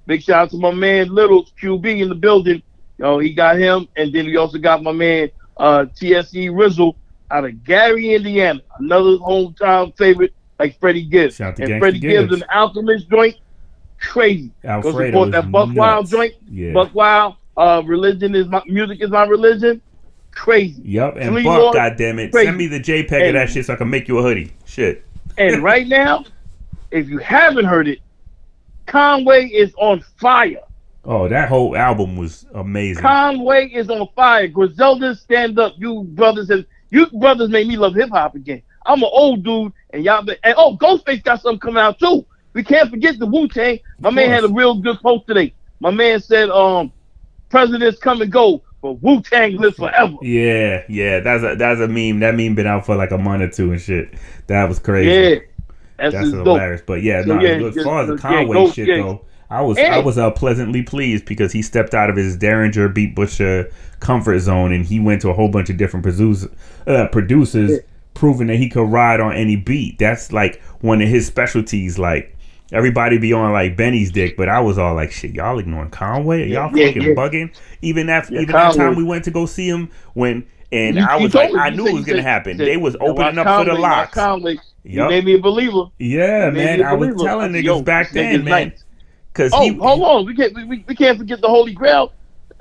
[0.08, 2.62] Big shout out to my man Littles QB in the building.
[2.97, 6.95] Yo, he got him, and then we also got my man uh, TSE Rizzle
[7.30, 8.62] out of Gary, Indiana.
[8.80, 11.36] Another hometown favorite, like Freddie Gibbs.
[11.36, 12.41] Shout out to and Freddie Gibbs, Gibbs.
[12.41, 13.36] an Alchemist joint,
[13.99, 14.51] crazy.
[14.63, 16.33] Alfredo support is that Buck Wild joint.
[16.49, 16.73] Yeah.
[16.73, 19.81] Buck Wild, uh, religion is my music is my religion.
[20.31, 20.81] Crazy.
[20.83, 22.47] Yep, and Three Buck, Lord, goddamn it, crazy.
[22.47, 23.27] send me the JPEG Hey.
[23.29, 24.51] of that shit so I can make you a hoodie.
[24.65, 25.05] Shit.
[25.37, 26.25] And right now,
[26.91, 27.99] if you haven't heard it,
[28.85, 30.61] Conway is on fire.
[31.05, 33.01] Oh, that whole album was amazing.
[33.01, 34.47] Conway is on fire.
[34.47, 35.73] Griselda, stand up.
[35.77, 38.61] You brothers and you brothers made me love hip hop again.
[38.85, 40.23] I'm an old dude, and y'all.
[40.23, 42.25] Been, and oh, Ghostface got something coming out too.
[42.56, 43.80] We can't forget the Wu Tang.
[43.99, 45.53] My man had a real good post today.
[45.82, 46.91] My man said, "Um,
[47.49, 51.88] presidents come and go, but Wu Tang lives forever." yeah, yeah, that's a that's a
[51.88, 52.22] meme.
[52.22, 54.14] That meme been out for like a month or two and shit.
[54.47, 55.10] That was crazy.
[55.12, 55.39] Yeah,
[55.97, 56.45] that's, That's just dope.
[56.45, 56.82] hilarious.
[56.86, 58.97] But yeah, So, no, yeah, as far as the yeah, Conway go- shit yeah.
[58.97, 59.95] though, I was Yeah.
[59.95, 64.39] I was uh, pleasantly pleased because he stepped out of his Daringer Beat Butcher comfort
[64.39, 66.47] zone and he went to a whole bunch of different produce,
[66.88, 67.80] uh, producers,
[68.14, 69.99] proving that he could ride on any beat.
[69.99, 71.97] That's like one of his specialties.
[71.99, 72.34] Like
[72.72, 76.47] everybody be on like Benny's dick, but I was all like, shit, y'all ignoring Conway?
[76.49, 77.09] Y'all Yeah, fucking yeah.
[77.13, 77.55] bugging?
[77.82, 80.45] Even that Yeah, even that time we went to go see him when.
[80.72, 81.59] And You- I was like, me.
[81.59, 82.57] I knew it was gonna said- happen.
[82.57, 84.13] said, They was opening up for the Conway, locks.
[84.13, 84.53] Conway.
[84.84, 85.09] You Yup.
[85.09, 85.84] made me a believer.
[85.99, 86.82] Yeah, man.
[86.82, 87.24] a I was believer.
[87.28, 88.74] telling niggas "Yo, back then, nigga's man.
[89.34, 90.26] Cause Oh, he, hold on.
[90.26, 92.11] We can't we, we, can't forget the Holy Grail.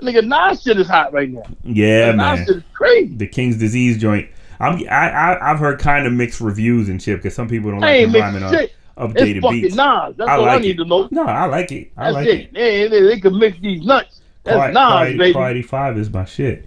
[0.02, 1.42] Nigga, Nas shit is hot right now.
[1.64, 2.46] yeah, Nas man.
[2.46, 3.14] shit is crazy.
[3.14, 4.28] The King's Disease joint.
[4.60, 7.82] I'm I, I I've heard kind of mixed reviews and shit because some people don't
[7.82, 8.72] I like him rhyming on shit.
[8.96, 9.74] Updated It's beats.
[9.74, 10.14] Nas.
[10.16, 10.82] That's I all I like need it.
[10.82, 11.08] to know.
[11.10, 11.90] No, I like it.
[11.96, 12.56] I That's like it.
[12.56, 12.90] it.
[12.90, 14.20] They, can mix these nuts.
[14.44, 15.32] That's Quiet, Nas, Quiet, baby.
[15.32, 16.64] Quiet Five is my shit.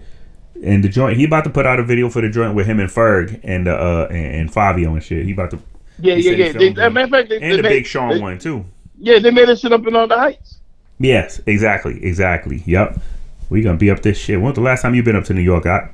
[0.62, 2.80] And the joint, he about to put out a video for the joint with him
[2.80, 5.24] and Ferg and uh and, and Fivio and shit.
[5.24, 5.58] He about to
[6.00, 6.52] Yeah, yeah, yeah.
[6.52, 8.38] They, as a matter of fact, they, and they the made, Big Sean they- one
[8.38, 8.64] too.
[8.98, 10.58] Yeah, they made that shit up in on the heights.
[10.98, 12.62] Yes, exactly, exactly.
[12.66, 13.00] Yep.
[13.48, 14.40] We gonna be up this shit.
[14.40, 15.64] When's the last time you been up to New York?
[15.66, 15.88] I,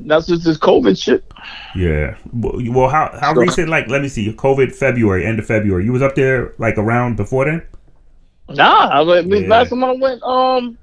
[0.00, 1.24] That's just this COVID shit.
[1.74, 2.16] Yeah.
[2.32, 3.68] Well, well, how how So- recent?
[3.68, 4.32] Like, let me see.
[4.32, 5.84] COVID February, end of February.
[5.84, 7.62] You was up there like around before then.
[8.50, 9.46] Nah, I went, Yeah.
[9.48, 10.78] last time I went, um,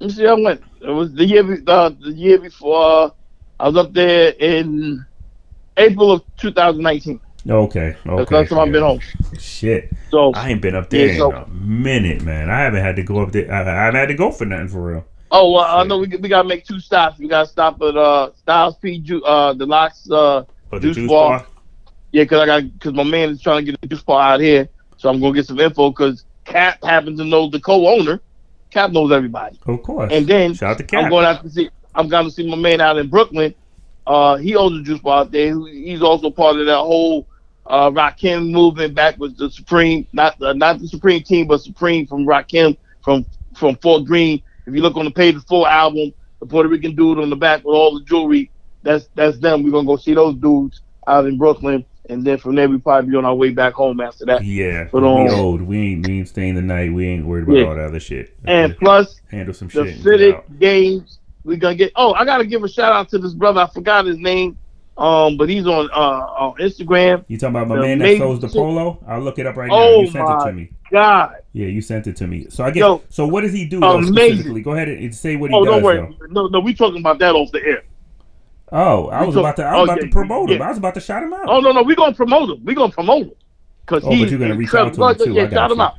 [0.00, 0.60] let me see, I went.
[0.82, 3.12] It was the year, uh, the year before.
[3.60, 5.04] I was up there in
[5.76, 7.18] April of 2019.
[7.48, 8.24] Okay, okay.
[8.24, 9.00] the last time I've been home.
[9.38, 12.50] Shit, So I ain't been up there Yeah, so- in a minute, man.
[12.50, 13.50] I haven't had to go up there.
[13.52, 15.04] I, I haven't had to go for nothing for real.
[15.30, 17.18] Oh, well, I know we we gotta make two stops.
[17.18, 18.98] We gotta stop at uh Styles P.
[19.00, 20.44] Ju- uh the locks uh
[20.80, 21.38] Juice juice bar.
[21.40, 21.46] bar.
[22.12, 24.40] yeah, cause I got cause my man is trying to get a juice bar out
[24.40, 25.92] here, so I'm gonna get some info.
[25.92, 28.20] Cause Cap happens to know the co-owner.
[28.70, 30.12] Cap knows everybody, Of course.
[30.12, 31.04] and then Shout out to Cap.
[31.04, 31.70] I'm going out to see.
[31.94, 33.54] I'm going to see my man out in Brooklyn.
[34.06, 35.58] Uh, he owns a juice bar out there.
[35.68, 37.26] He's also part of that whole
[37.66, 42.06] uh, Rakim movement back with the Supreme, not uh, not the Supreme team, but Supreme
[42.06, 43.26] from Rakim from
[43.56, 44.42] from Fort Greene.
[44.68, 47.36] If you look on the page the full album, the Puerto Rican dude on the
[47.36, 48.50] back with all the jewelry,
[48.82, 49.62] that's that's them.
[49.62, 53.10] We're gonna go see those dudes out in Brooklyn, and then from there we probably
[53.10, 54.44] be on our way back home after that.
[54.44, 55.62] yeah, But, we um, old.
[55.62, 56.92] We ain't we ain't staying the night.
[56.92, 57.64] We ain't worried about Yeah.
[57.64, 58.36] all that other shit.
[58.44, 60.02] And plus, handle some the shit.
[60.02, 60.58] Fitted out.
[60.58, 61.18] games.
[61.44, 61.92] We're gonna get.
[61.96, 63.60] Oh, I gotta give a shout out to this brother.
[63.62, 64.58] I forgot his name,
[64.98, 67.24] um, but he's on uh on Instagram.
[67.28, 69.02] You talking about my the man that sells the polo?
[69.06, 69.74] I'll look it up right now.
[69.76, 70.70] Oh, You sent it my to me.
[70.90, 71.34] God.
[71.52, 72.46] Yeah, you sent it to me.
[72.50, 72.80] So I guess.
[72.80, 74.14] Yo, so what does he do amazing.
[74.14, 74.62] specifically?
[74.62, 75.74] Go ahead and say what he Oh, does.
[75.74, 75.98] don't worry.
[76.20, 76.26] though.
[76.26, 77.84] No, no, we talking about that off the air.
[78.70, 79.64] Oh, I We was talk- about to.
[79.64, 80.60] I was oh, about yeah, to promote him.
[80.62, 81.46] I was about to shout him out.
[81.48, 82.64] Oh no, no, we are gonna promote him.
[82.64, 83.32] We are gonna promote him.
[83.86, 85.32] Cause Oh, but he's you're gonna reach out to him, too.
[85.32, 85.82] Yeah, I got shout him you.
[85.84, 85.94] out.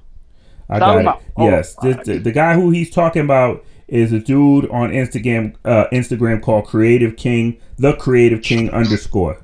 [0.70, 1.08] I Shout got him it.
[1.10, 1.22] out.
[1.38, 5.56] Oh, Yes, this, the, the guy who he's talking about is a dude on Instagram.
[5.66, 9.44] Uh, Instagram called Creative King, the Creative King underscore.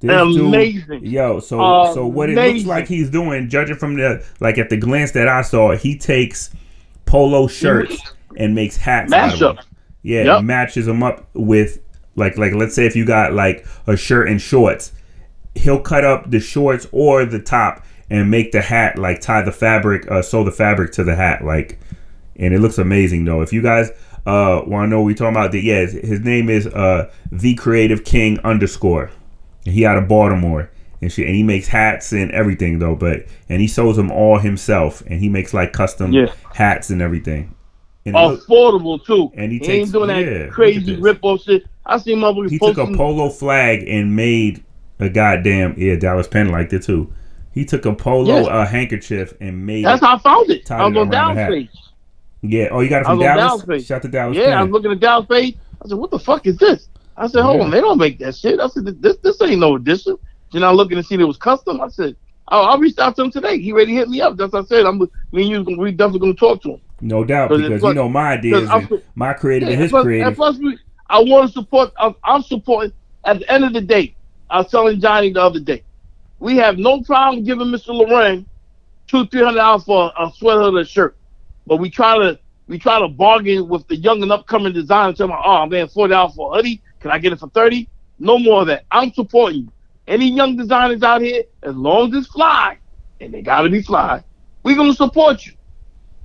[0.00, 1.00] This Amazing.
[1.00, 1.58] Dude, yo, so
[1.94, 5.28] so what it looks like he's doing, judging from the like at the glance that
[5.28, 6.54] I saw, he takes
[7.06, 7.96] polo shirts
[8.36, 9.64] and makes hats out of them.
[10.02, 10.44] Yeah, Yep.
[10.44, 11.78] matches them up with
[12.16, 14.92] like like let's say if you got like a shirt and shorts,
[15.54, 19.52] he'll cut up the shorts or the top and make the hat like tie the
[19.52, 21.80] fabric, uh, sew the fabric to the hat like,
[22.36, 23.42] and it looks amazing though.
[23.42, 23.90] If you guys
[24.26, 27.54] uh want to know what we talking about, that yeah, his, name is uh the
[27.54, 29.10] Creative King underscore.
[29.64, 30.70] He out of Baltimore
[31.00, 32.94] and shit, and he makes hats and everything though.
[32.96, 36.32] But and he sews them all himself, and he makes like custom Yeah.
[36.54, 37.54] hats and everything.
[38.06, 39.32] And Affordable too.
[39.34, 41.64] And he ain't takes- doing that yeah, look at crazy rip off shit.
[41.86, 44.62] I seen motherfuckers he took a polo flag and made
[45.00, 45.96] a goddamn yeah.
[45.96, 47.12] Dallas Penn liked it too.
[47.52, 50.70] He took a polo uh, handkerchief and made That's how I found it.
[50.70, 51.10] I was it on.
[51.10, 51.68] Dallas page.
[52.46, 52.68] Yeah.
[52.70, 53.40] Oh, you got it from Dallas.
[53.42, 53.86] Dallas page.
[53.86, 54.36] Shout to Dallas.
[54.36, 55.56] Yeah, I was looking at Dallas page.
[55.84, 57.64] I said, "What the fuck is this?" I said, "Hold Yeah.
[57.64, 60.16] on, they don't make that shit." I said, "This this ain't no edition."
[60.52, 61.80] Then I looking to see it was custom.
[61.80, 62.16] I said,
[62.48, 63.58] "Oh, I reached out to him today.
[63.58, 64.86] He already hit me up." That's what I said.
[64.86, 65.06] I'm me
[65.54, 66.80] and you we definitely gonna talk to him.
[67.00, 70.04] No doubt, 'Cause because plus- you know my ideas, and my creative and his plus,
[70.04, 70.26] creative.
[70.28, 70.78] And plus, we,
[71.10, 71.92] I want to support.
[71.98, 72.92] I'm, I'm supporting.
[73.24, 74.14] At the end of the day,
[74.50, 75.82] I was telling Johnny the other day,
[76.40, 77.88] we have no problem giving Mr.
[77.88, 78.44] Lauren
[79.06, 81.16] two, three hundred dollars for a sweater or a shirt,
[81.66, 85.18] but we try to we try to bargain with the young and upcoming designers.
[85.18, 86.82] Tell them, oh man, forty dollars for a hoodie.
[87.00, 87.88] Can I get it for thirty?
[88.18, 88.84] No more of that.
[88.90, 89.72] I'm supporting you.
[90.06, 92.78] Any young designers out here, as long as it's fly,
[93.20, 94.22] and they gotta be fly,
[94.62, 95.52] we're gonna support you.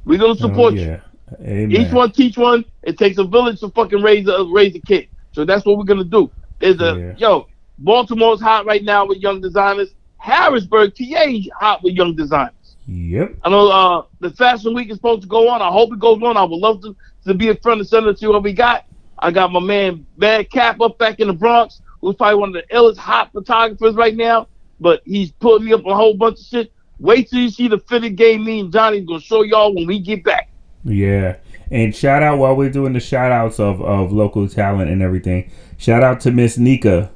[0.05, 0.99] We're gonna Oh, support you.
[1.41, 1.71] Amen.
[1.71, 2.65] Each one teach one.
[2.83, 5.07] It takes a village to fucking raise a raise a kid.
[5.31, 6.31] So that's what we're gonna do.
[6.59, 7.13] There's a Yeah.
[7.17, 9.93] yo, Baltimore's hot right now with young designers.
[10.17, 12.53] Harrisburg, TA, hot with young designers.
[12.89, 13.35] Yep.
[13.43, 15.61] I know uh, the Fashion Week is supposed to go on.
[15.61, 16.37] I hope it goes on.
[16.37, 18.85] I would love to, to be in front and center to see what we got.
[19.19, 22.55] I got my man Bad Cap up back in the Bronx, who's probably one of
[22.55, 24.47] the illest hot photographers right now.
[24.79, 26.73] But he's putting me up a whole bunch of shit.
[26.99, 28.43] Wait till you see the fitted game.
[28.43, 30.49] Me and Johnny's gonna show y'all when we get back.
[30.83, 31.37] Yeah.
[31.69, 35.51] And shout out while we're doing the shout outs of, of local talent and everything.
[35.77, 37.11] Shout out to Miss Nika.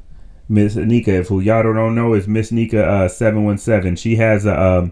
[0.47, 3.95] Miss Nika, if who y'all don't know, is Miss Nika uh, 717.
[3.95, 4.91] She has a um,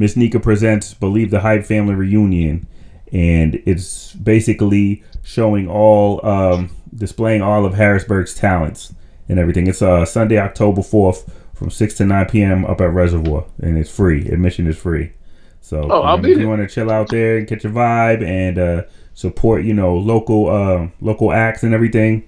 [0.00, 2.66] Miss Nika presents Believe the Hype Family Reunion.
[3.12, 8.94] And it's basically showing all, um, displaying all of Harrisburg's talents
[9.28, 9.66] and everything.
[9.66, 12.64] It's uh, Sunday, October 4th from 6 to 9 p.m.
[12.64, 13.44] up at Reservoir.
[13.60, 14.26] And it's free.
[14.30, 15.12] Admission is free.
[15.60, 18.26] So Oh, I'll um, if you want to chill out there and catch a vibe
[18.26, 18.82] and uh,
[19.12, 22.26] support, you know, local uh, local acts and everything,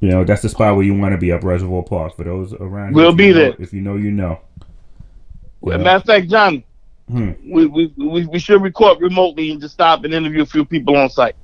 [0.00, 2.16] you know, that's the spot where you want to be up Reservoir Park.
[2.16, 3.56] For those around, We'll be you know- there.
[3.58, 4.40] If you know, you know.
[5.64, 5.76] Yeah.
[5.78, 6.64] Matter of fact, Johnny,
[7.10, 7.32] Hmm.
[7.44, 10.96] we, we, we, we should record remotely and just stop and interview a few people
[10.96, 11.34] on site.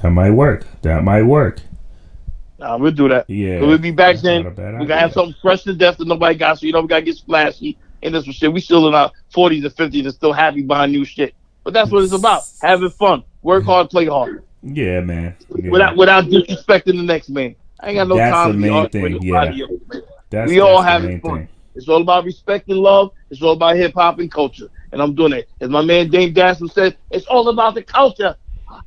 [0.00, 0.66] That might work.
[0.82, 1.60] That might work.
[2.58, 3.28] Nah, we'll do that.
[3.28, 3.60] Yeah.
[3.60, 4.44] We'll be back then.
[4.44, 6.58] not a bad We gotta have something fresh to death that nobody got.
[6.58, 8.52] So you know we gotta get splashy and this shit.
[8.52, 11.34] We still in our forties and fifties and still happy buying new shit.
[11.64, 12.42] But that's what it's about.
[12.62, 13.24] Having fun.
[13.42, 14.42] Work hard, play hard.
[14.62, 15.36] Yeah, man.
[15.56, 15.70] Yeah.
[15.70, 17.54] Without without disrespecting the next man.
[17.80, 18.88] I ain't got no That's time the to be main
[19.18, 19.66] thing, yeah.
[20.30, 21.38] That's, we all that's the having fun.
[21.38, 21.48] thing.
[21.74, 23.12] It's all about respect and love.
[23.30, 24.68] It's all about hip hop and culture.
[24.92, 25.48] And I'm doing it.
[25.60, 28.36] As my man Dame Dash said, it's all about the culture.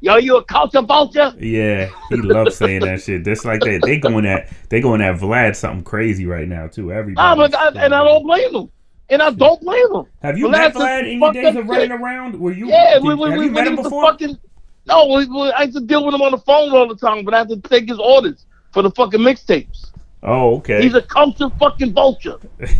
[0.01, 1.33] yo, you a culture vulture?
[1.37, 3.23] Yeah, he loves saying that shit.
[3.23, 3.81] Just like that.
[3.83, 6.91] They going at they going at Vlad something crazy right now too.
[6.91, 7.39] Everybody.
[7.39, 8.71] Nah, I, and I don't blame them.
[9.07, 10.05] And I don't blame them.
[10.21, 12.01] Have you Vlad met Vlad in your days of running shit.
[12.01, 12.39] around?
[12.39, 12.67] Were you?
[12.67, 14.03] Yeah, did- we, we, have we, you met him before?
[14.03, 14.37] fucking.
[14.87, 17.25] No, we, we, I used to deal with him on the phone all the time,
[17.25, 19.91] but I had to take his orders for the fucking mixtapes.
[20.25, 20.81] Oh, okay.
[20.81, 22.37] He's a culture fucking vulture.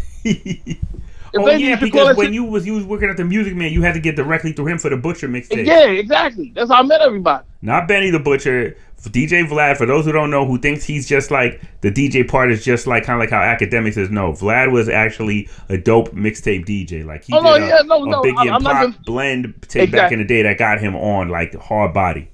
[1.38, 3.56] Oh yeah, used to call because when you was you was working at the Music
[3.56, 5.66] Man, you had to get directly through him for the Butcher mixtape.
[5.66, 6.54] Yeah, exactly.
[6.56, 7.46] That's how I met everybody.
[7.62, 8.78] Not Benny the Butcher.
[9.08, 12.52] DJ Vlad, for those who don't know, who thinks he's just like the DJ part
[12.52, 14.10] is just like kind of like how Akademiks is.
[14.10, 17.06] No, Vlad was actually a dope mixtape DJ.
[17.06, 18.98] Like he Oh, no, did a, yeah, no, a no, Biggie I'm- and Pop gonna-
[19.06, 22.30] blend tape back in the day that got him on like hard body.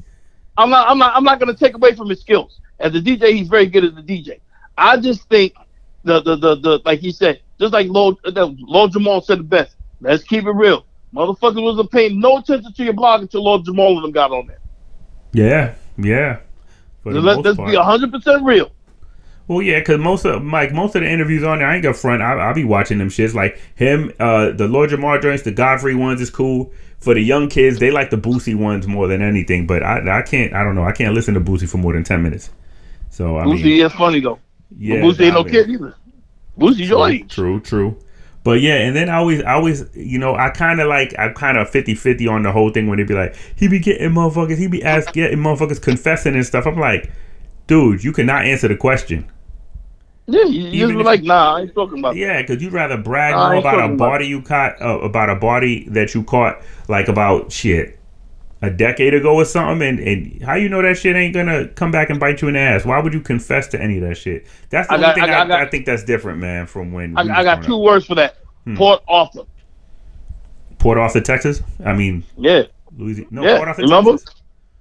[0.58, 0.88] I'm not.
[0.88, 1.16] I'm not.
[1.16, 3.34] I'm not going to take away from his skills as a DJ.
[3.34, 4.40] He's very good as a DJ.
[4.82, 5.54] I just think
[6.04, 9.44] the the the, the like he said, just like Lord, uh, Lord Jamar said the
[9.44, 9.76] best.
[10.02, 10.86] Let's keep it real.
[11.14, 14.48] Motherfuckers wasn't paying no attention to your blog until Lord Jamar and them got on
[14.48, 14.60] there.
[15.34, 16.40] Yeah, yeah.
[17.04, 17.70] For the Let, part.
[17.70, 18.72] be hundred percent real.
[19.48, 21.94] Well, yeah, because most of Mike, most of the interviews on there, I ain't gonna
[21.94, 22.24] front.
[22.24, 23.36] I, I'll be watching them shits.
[23.36, 26.72] Like him, uh, the Lord Jamar joints, the Godfrey ones is cool.
[27.00, 29.68] For the young kids, they like the Boosie ones more than anything.
[29.68, 30.54] But I, I can't.
[30.54, 30.84] I don't know.
[30.84, 32.50] I can't listen to Boosie for more than ten minutes.
[33.12, 34.40] So I Boosie mean, is funny though.
[34.78, 35.96] Yeah, but Boosie ain't I no mean, kid either.
[36.58, 37.34] Boosie's your True, age.
[37.34, 37.98] true, true.
[38.44, 41.34] But yeah, and then I always, I always, you know, I kind of like, I'm
[41.36, 44.10] kind of 50 50 on the whole thing when they be like, he be getting
[44.10, 46.66] motherfuckers, he be asking, getting motherfuckers confessing and stuff.
[46.66, 47.12] I'm like,
[47.68, 49.30] dude, you cannot answer the question.
[50.26, 52.16] Yeah, you, just like, nah, I ain't talking about.
[52.16, 55.00] Yeah, because you'd rather brag Nah, more about a talking about body you caught, uh,
[55.02, 58.00] about a body that you caught, like about shit
[58.64, 61.90] a decade ago or something, and, and how you know that shit ain't gonna come
[61.92, 62.86] back and bite you in the ass?
[62.86, 64.46] Why would you confess to any of that shit?
[64.70, 66.68] That's the I only got- thing I got- I, got- I think that's different, man,
[66.68, 67.82] from when I, I got two up.
[67.82, 68.38] words for that.
[68.66, 68.76] Hmm.
[68.78, 69.42] Port Arthur.
[70.78, 71.62] Port Arthur, Texas.
[71.86, 72.64] I mean, Yeah.
[72.98, 73.28] Louisiana.
[73.32, 74.12] No, Yeah, Port Arthur, remember?
[74.12, 74.36] Texas.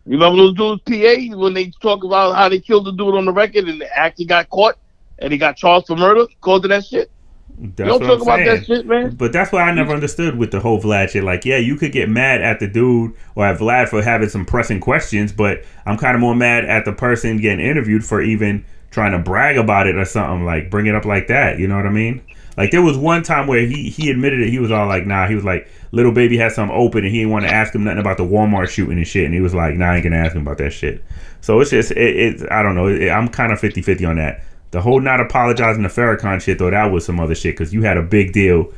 [0.06, 3.26] You remember those dudes PA when they talk about how they killed the dude on
[3.26, 4.76] the record and the actor got caught
[5.18, 6.26] and he got charged for murder?
[6.40, 7.10] Called to that shit.
[7.58, 9.14] That's don't talk about that shit, man.
[9.14, 11.24] But that's what I never understood with the whole Vlad shit.
[11.24, 14.44] Like, yeah, you could get mad at the dude or at Vlad for having some
[14.44, 18.64] pressing questions, but I'm kind of more mad at the person getting interviewed for even
[18.90, 20.44] trying to brag about it or something.
[20.44, 21.58] Like, bring it up like that.
[21.58, 22.22] You know what I mean?
[22.56, 24.50] Like, there was one time where he he admitted it.
[24.50, 25.28] He was all like, nah.
[25.28, 27.84] He was like, little baby had something open and he didn't want to ask him
[27.84, 29.24] nothing about the Walmart shooting and shit.
[29.24, 31.04] And he was like, nah, I ain't gonna ask him about that shit.
[31.40, 32.86] So it's just, it, it I don't know.
[32.86, 34.44] It, I'm kind of 50 50 on that.
[34.70, 37.82] The whole not apologizing to Farrakhan shit, though, that was some other shit because you
[37.82, 38.72] had a big deal.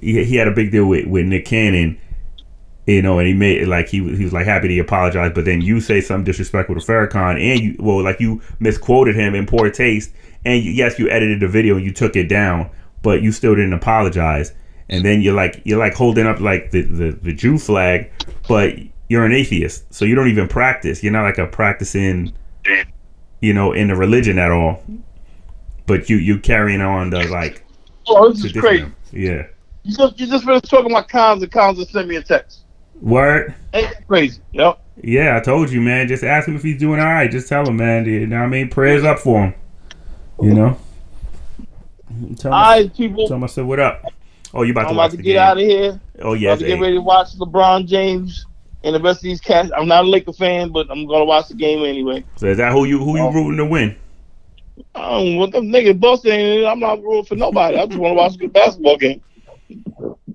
[0.00, 1.98] He, he had a big deal with, with Nick Cannon,
[2.86, 5.44] you know, and he made like he was he was like happy to apologize, but
[5.44, 9.46] then you say something disrespectful to Farrakhan, and you well like you misquoted him in
[9.46, 10.12] poor taste,
[10.44, 12.68] and you, yes you edited the video and you took it down,
[13.02, 14.52] but you still didn't apologize,
[14.88, 18.10] and then you're like you're like holding up like the the, the Jew flag,
[18.48, 18.76] but
[19.08, 21.02] you're an atheist, so you don't even practice.
[21.02, 22.32] You're not like a practicing,
[23.40, 24.82] you know, in the religion at all,
[25.92, 27.62] but you you carrying on the like
[28.08, 28.86] Oh, this is crazy.
[29.12, 29.46] Yeah.
[29.82, 32.60] You just you just finished talking about cons and cons and send me a text.
[33.02, 33.54] Word.
[33.74, 34.40] Ain't that crazy?
[34.52, 34.80] Yep.
[35.02, 36.08] Yeah, I told you, man.
[36.08, 37.30] Just ask him if he's doing all right.
[37.30, 38.06] Just tell him, man.
[38.06, 38.70] You know what I mean?
[38.70, 39.54] Prayers up for him.
[40.40, 40.78] You know?
[42.38, 43.28] Tell him, All right, people.
[43.28, 44.02] tell him I said, what up?
[44.54, 45.38] Oh, you about I'm to oh, about to get game.
[45.38, 46.00] out of here.
[46.20, 46.52] Oh, yeah.
[46.52, 48.46] I'm about to get ready to watch LeBron James
[48.84, 49.70] and the rest of these cats.
[49.76, 52.24] I'm not a Laker fan, but I'm gonna watch the game anyway.
[52.36, 53.32] So is that who you who you Oh.
[53.32, 53.96] rooting to win?
[54.94, 56.64] I don't want them niggas Boston.
[56.64, 57.78] I'm not rooting for nobody.
[57.78, 59.22] I just want to watch a good basketball game.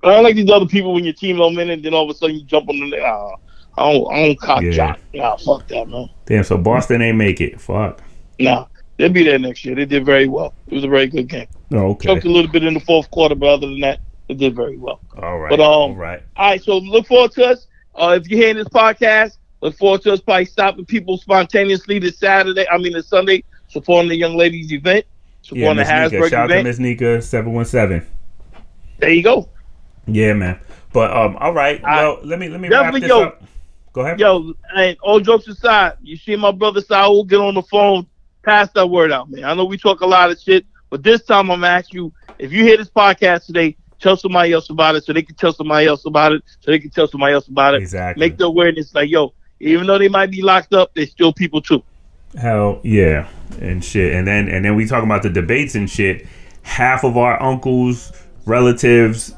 [0.04, 2.10] I don't like these other people when your team don't win and then all of
[2.10, 2.96] a sudden you jump on the.
[2.98, 3.30] Uh,
[3.76, 4.12] I don't.
[4.12, 4.70] I don't cock Yeah.
[4.70, 5.00] jock.
[5.14, 6.08] Nah, fuck that, man.
[6.26, 7.60] Damn, so Boston ain't make it.
[7.60, 8.02] Fuck.
[8.38, 8.66] Nah,
[8.96, 9.74] they'll be there next year.
[9.74, 10.54] They did very well.
[10.68, 11.46] It was a very good game.
[11.72, 12.08] Oh, okay.
[12.08, 14.76] Choked a little bit in the fourth quarter, but other than that, they did very
[14.76, 15.00] well.
[15.20, 15.50] All right.
[15.50, 16.22] But, um, all right.
[16.36, 17.66] All right, so look forward to us.
[17.94, 22.18] Uh, if you're hearing this podcast, look forward to us probably stopping people spontaneously this
[22.18, 22.66] Saturday.
[22.68, 25.06] I mean, this Sunday, supporting the young ladies' event,
[25.50, 26.28] Yeah, the Miss Nika.
[26.28, 26.66] Shout out to event.
[26.66, 28.06] Miss Nika, 717.
[28.98, 29.48] There you go.
[30.06, 30.60] Yeah, man.
[30.92, 31.82] But, um, all right.
[31.82, 33.22] Well, let me, let me wrap this yo.
[33.22, 33.42] up.
[33.92, 34.20] Go ahead.
[34.20, 38.06] Yo, and all jokes aside, you see my brother Saul get on the phone,
[38.42, 39.44] pass that word out, man.
[39.44, 42.12] I know we talk a lot of shit, but this time I'm gonna ask you
[42.38, 45.52] if you hear this podcast today, tell somebody else about it so they can tell
[45.52, 47.82] somebody else about it, so they can tell somebody else about it.
[47.82, 48.20] Exactly.
[48.20, 51.60] Make the awareness like, yo, even though they might be locked up, they're still people
[51.60, 51.82] too.
[52.36, 53.28] Hell yeah,
[53.60, 56.26] and shit, and then and then we talk about the debates and shit.
[56.62, 58.12] Half of our uncles,
[58.44, 59.34] relatives,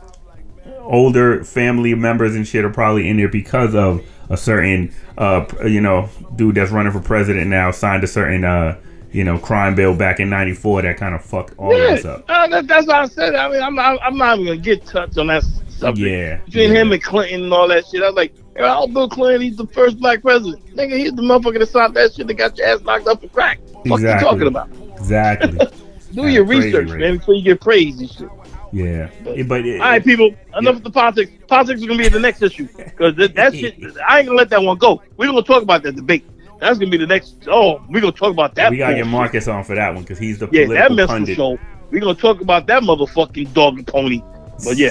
[0.81, 5.81] older family members and shit are probably in there because of a certain, uh, you
[5.81, 8.77] know, dude that's running for president now signed a certain, uh,
[9.13, 12.11] you know, crime bill back in '94 that kind of fucked all of us Yeah,
[12.13, 12.25] up.
[12.29, 13.35] uh, that, that's what I said.
[13.37, 15.45] I mean, I'm not, I'm not even gonna get touched on that
[15.81, 16.09] subject.
[16.11, 16.81] Yeah, Between yeah.
[16.81, 19.43] him and Clinton and all that shit, I was like, hey, Bill Clinton?
[19.43, 20.65] He's the first black president.
[20.77, 23.29] Nigga, he's the motherfucker that signed that shit that got your ass knocked up for
[23.29, 23.59] crack.
[23.85, 24.09] What Exactly.
[24.27, 24.69] you talking about?
[24.99, 25.59] Exactly.
[26.13, 28.29] Do That's your research, man, before you get praised and shit.
[28.73, 29.09] yeah.
[29.25, 30.35] Yeah, but it, All right, people.
[30.59, 31.31] Enough of the politics.
[31.47, 33.77] Politics is gonna be the next issue because that, that shit.
[34.09, 35.01] I ain't gonna let that one go.
[35.17, 36.25] We're gonna talk about that debate.
[36.59, 37.47] That's gonna be the next.
[37.49, 38.71] Oh, we're gonna talk about that.
[38.73, 39.07] we gotta get.
[39.07, 41.37] Marcus on for that one because he's the Yeah, political that pundit.
[41.37, 41.59] show.
[41.93, 44.21] We're gonna talk about that motherfucking dog and pony.
[44.65, 44.91] But yeah,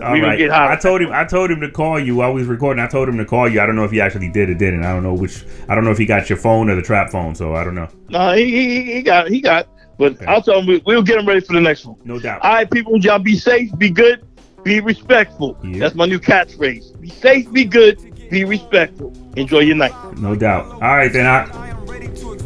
[0.00, 0.36] All we right.
[0.38, 0.70] get hot.
[0.70, 1.10] I told him.
[1.12, 2.82] I told him to call you while we was recording.
[2.82, 3.60] I told him to call you.
[3.60, 4.84] I don't know if he actually did or didn't.
[4.84, 5.44] I don't know which.
[5.68, 7.34] I don't know if he got your phone or the trap phone.
[7.34, 7.88] So I don't know.
[8.08, 9.68] Nah, he, he, he got he got.
[9.98, 10.26] But Okay.
[10.26, 11.96] I'll tell him we, we'll get him ready for the next one.
[12.04, 12.42] No doubt.
[12.42, 14.22] All right, people, y'all be safe, be good,
[14.62, 15.56] be respectful.
[15.64, 15.78] Yeah.
[15.78, 17.00] That's my new catchphrase.
[17.00, 19.10] Be safe, be good, be respectful.
[19.36, 19.94] Enjoy your night.
[20.18, 20.66] No doubt.
[20.70, 21.26] All right, then.
[21.26, 21.46] I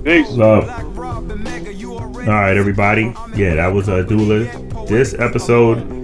[0.04, 0.30] Peace.
[0.30, 0.68] love.
[0.96, 3.12] All right, everybody.
[3.34, 4.44] Yeah, that was uh, a Dula.
[4.86, 5.99] This episode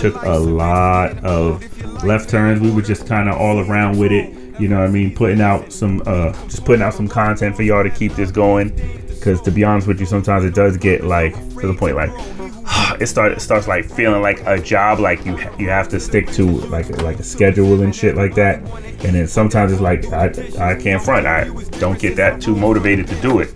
[0.00, 2.60] took a lot of left turns.
[2.60, 4.34] We were just kind of all around with it.
[4.58, 5.14] You know what I mean?
[5.14, 8.70] Putting out some, uh, just putting out some content for y'all to keep this going.
[9.08, 12.10] Because to be honest with you, sometimes it does get like to the point like
[13.00, 15.00] it start it starts like feeling like a job.
[15.00, 18.60] Like you you have to stick to like like a schedule and shit like that.
[19.04, 20.28] And then sometimes it's like I
[20.58, 21.26] I can't front.
[21.26, 21.44] I
[21.78, 23.54] don't get that too motivated to do it.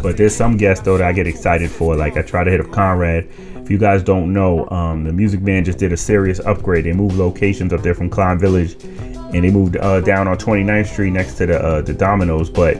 [0.00, 1.96] But there's some guests though that I get excited for.
[1.96, 3.28] Like I try to hit up Conrad.
[3.72, 6.84] You guys don't know, um, the Music Man just did a serious upgrade.
[6.84, 10.88] They moved locations up there from Kline Village, and they moved uh, down on 29th
[10.88, 12.50] Street next to the uh, the Domino's.
[12.50, 12.74] But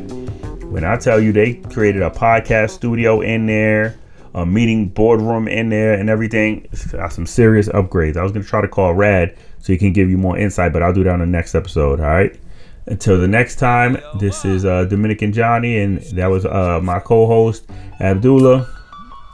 [0.64, 3.97] when I tell you they created a podcast studio in there,
[4.34, 8.18] a meeting boardroom in there, and everything, got some serious upgrades.
[8.18, 10.82] I was gonna try to call Rad so he can give you more insight, but
[10.82, 12.01] I'll do that on the next episode.
[12.01, 12.38] All right.
[12.84, 17.64] Until the next time, this is uh, Dominican Johnny, and that was uh, my co-host
[17.99, 18.68] Abdullah,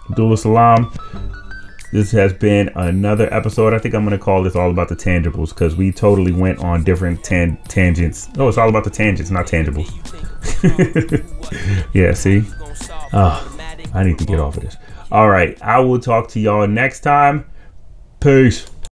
[0.09, 0.92] Abdullah Salam.
[1.91, 3.72] This has been another episode.
[3.72, 6.84] I think I'm gonna call this all about the tangibles because we totally went on
[6.84, 8.28] different tan- tangents.
[8.36, 9.89] Oh, it's all about the tangents, not tangibles.
[11.95, 12.43] yeah, see?
[13.12, 13.59] Oh,
[13.95, 14.76] I need to get off of this.
[15.11, 17.47] All right, I will talk to y'all next time.
[18.20, 18.68] Peace.